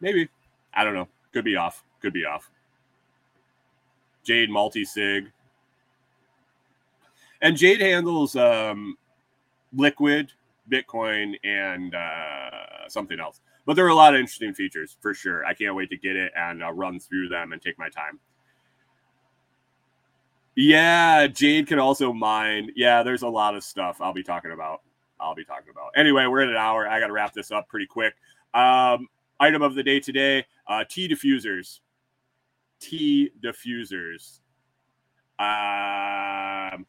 [0.02, 0.30] Maybe
[0.74, 1.08] I don't know.
[1.34, 1.84] Could be off.
[2.02, 2.50] Could be off.
[4.24, 5.32] Jade multi sig.
[7.42, 8.98] And Jade handles um,
[9.74, 10.32] Liquid,
[10.72, 13.42] Bitcoin, and uh, something else.
[13.66, 15.46] But there are a lot of interesting features for sure.
[15.46, 18.20] I can't wait to get it and uh, run through them and take my time.
[20.56, 22.72] Yeah, Jade can also mine.
[22.76, 24.82] Yeah, there's a lot of stuff I'll be talking about.
[25.20, 25.92] I'll be talking about.
[25.96, 26.88] Anyway, we're at an hour.
[26.88, 28.16] I got to wrap this up pretty quick.
[28.54, 29.08] Um,
[29.40, 31.80] item of the day today: uh, tea diffusers.
[32.80, 34.40] Tea diffusers.
[35.40, 36.86] Um,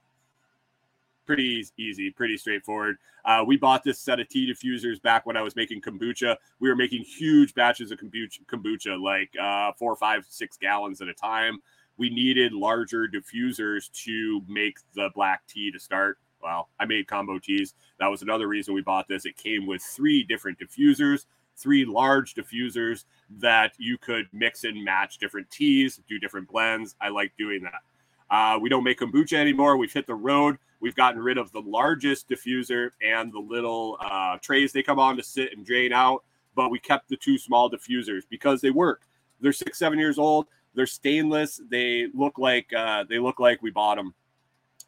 [1.26, 2.96] pretty easy, pretty straightforward.
[3.24, 6.36] Uh, we bought this set of tea diffusers back when I was making kombucha.
[6.60, 11.08] We were making huge batches of kombucha, kombucha like uh, four, five, six gallons at
[11.08, 11.58] a time.
[11.98, 16.18] We needed larger diffusers to make the black tea to start.
[16.42, 17.74] Well, I made combo teas.
[17.98, 19.24] That was another reason we bought this.
[19.24, 21.26] It came with three different diffusers,
[21.56, 23.04] three large diffusers
[23.38, 26.94] that you could mix and match different teas, do different blends.
[27.00, 27.82] I like doing that.
[28.30, 29.76] Uh, we don't make kombucha anymore.
[29.76, 30.58] We've hit the road.
[30.80, 35.16] We've gotten rid of the largest diffuser and the little uh, trays they come on
[35.16, 36.22] to sit and drain out,
[36.54, 39.02] but we kept the two small diffusers because they work.
[39.40, 40.46] They're six, seven years old.
[40.76, 41.60] They're stainless.
[41.70, 44.14] They look like uh, they look like we bought them.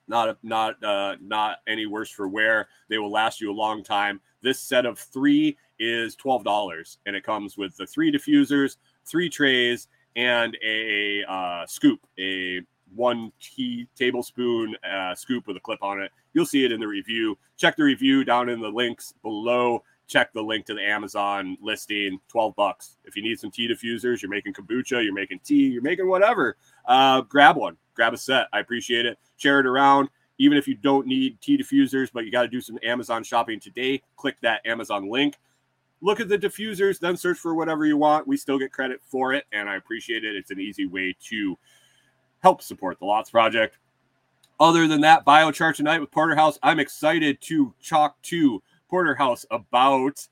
[0.06, 2.68] Not not uh, not any worse for wear.
[2.88, 4.20] They will last you a long time.
[4.42, 9.28] This set of three is twelve dollars, and it comes with the three diffusers, three
[9.28, 12.60] trays, and a uh, scoop, a
[12.94, 16.10] one tea tablespoon uh, scoop with a clip on it.
[16.34, 17.36] You'll see it in the review.
[17.56, 19.82] Check the review down in the links below.
[20.08, 22.18] Check the link to the Amazon listing.
[22.28, 22.96] Twelve bucks.
[23.04, 26.56] If you need some tea diffusers, you're making kombucha, you're making tea, you're making whatever.
[26.86, 27.76] Uh, grab one.
[27.94, 28.48] Grab a set.
[28.52, 29.18] I appreciate it.
[29.36, 30.08] Share it around.
[30.38, 33.60] Even if you don't need tea diffusers, but you got to do some Amazon shopping
[33.60, 35.36] today, click that Amazon link
[36.00, 38.26] look at the diffusers, then search for whatever you want.
[38.26, 40.36] We still get credit for it, and I appreciate it.
[40.36, 41.58] It's an easy way to
[42.40, 43.78] help support the Lots Project.
[44.60, 46.58] Other than that, biochar tonight with Porterhouse.
[46.62, 50.26] I'm excited to chalk to Porterhouse about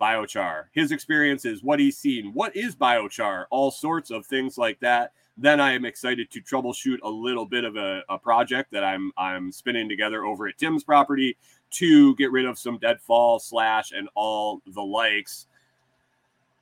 [0.00, 5.12] biochar, his experiences, what he's seen, what is biochar, all sorts of things like that.
[5.36, 9.12] Then I am excited to troubleshoot a little bit of a, a project that I'm
[9.16, 11.36] I'm spinning together over at Tim's property
[11.70, 15.46] to get rid of some deadfall slash and all the likes.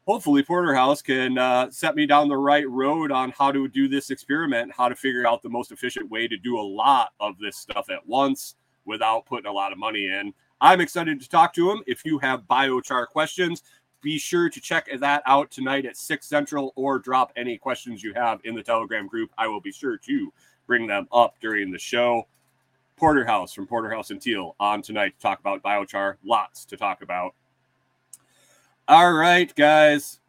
[0.07, 4.11] Hopefully, Porterhouse can uh, set me down the right road on how to do this
[4.11, 7.57] experiment, how to figure out the most efficient way to do a lot of this
[7.57, 10.33] stuff at once without putting a lot of money in.
[10.61, 11.83] I'm excited to talk to him.
[11.87, 13.63] If you have biochar questions,
[14.01, 18.15] be sure to check that out tonight at 6 Central or drop any questions you
[18.15, 19.31] have in the Telegram group.
[19.37, 20.33] I will be sure to
[20.67, 22.27] bring them up during the show.
[22.97, 26.17] Porterhouse from Porterhouse and Teal on tonight to talk about biochar.
[26.25, 27.35] Lots to talk about.
[28.89, 30.21] All right, guys.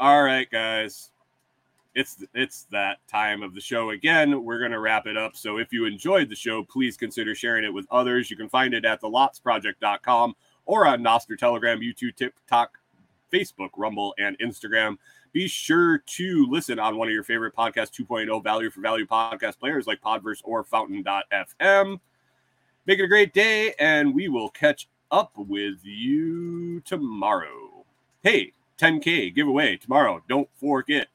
[0.00, 1.10] All right, guys.
[1.98, 4.44] It's it's that time of the show again.
[4.44, 5.34] We're gonna wrap it up.
[5.34, 8.30] So if you enjoyed the show, please consider sharing it with others.
[8.30, 12.78] You can find it at thelotsproject.com or on Nostr Telegram, YouTube, TikTok,
[13.32, 14.96] Facebook, Rumble, and Instagram.
[15.32, 19.58] Be sure to listen on one of your favorite podcast 2.0 value for value podcast
[19.58, 21.98] players like Podverse or Fountain.fm.
[22.86, 27.84] Make it a great day, and we will catch up with you tomorrow.
[28.22, 30.22] Hey, 10K giveaway tomorrow.
[30.28, 31.08] Don't forget.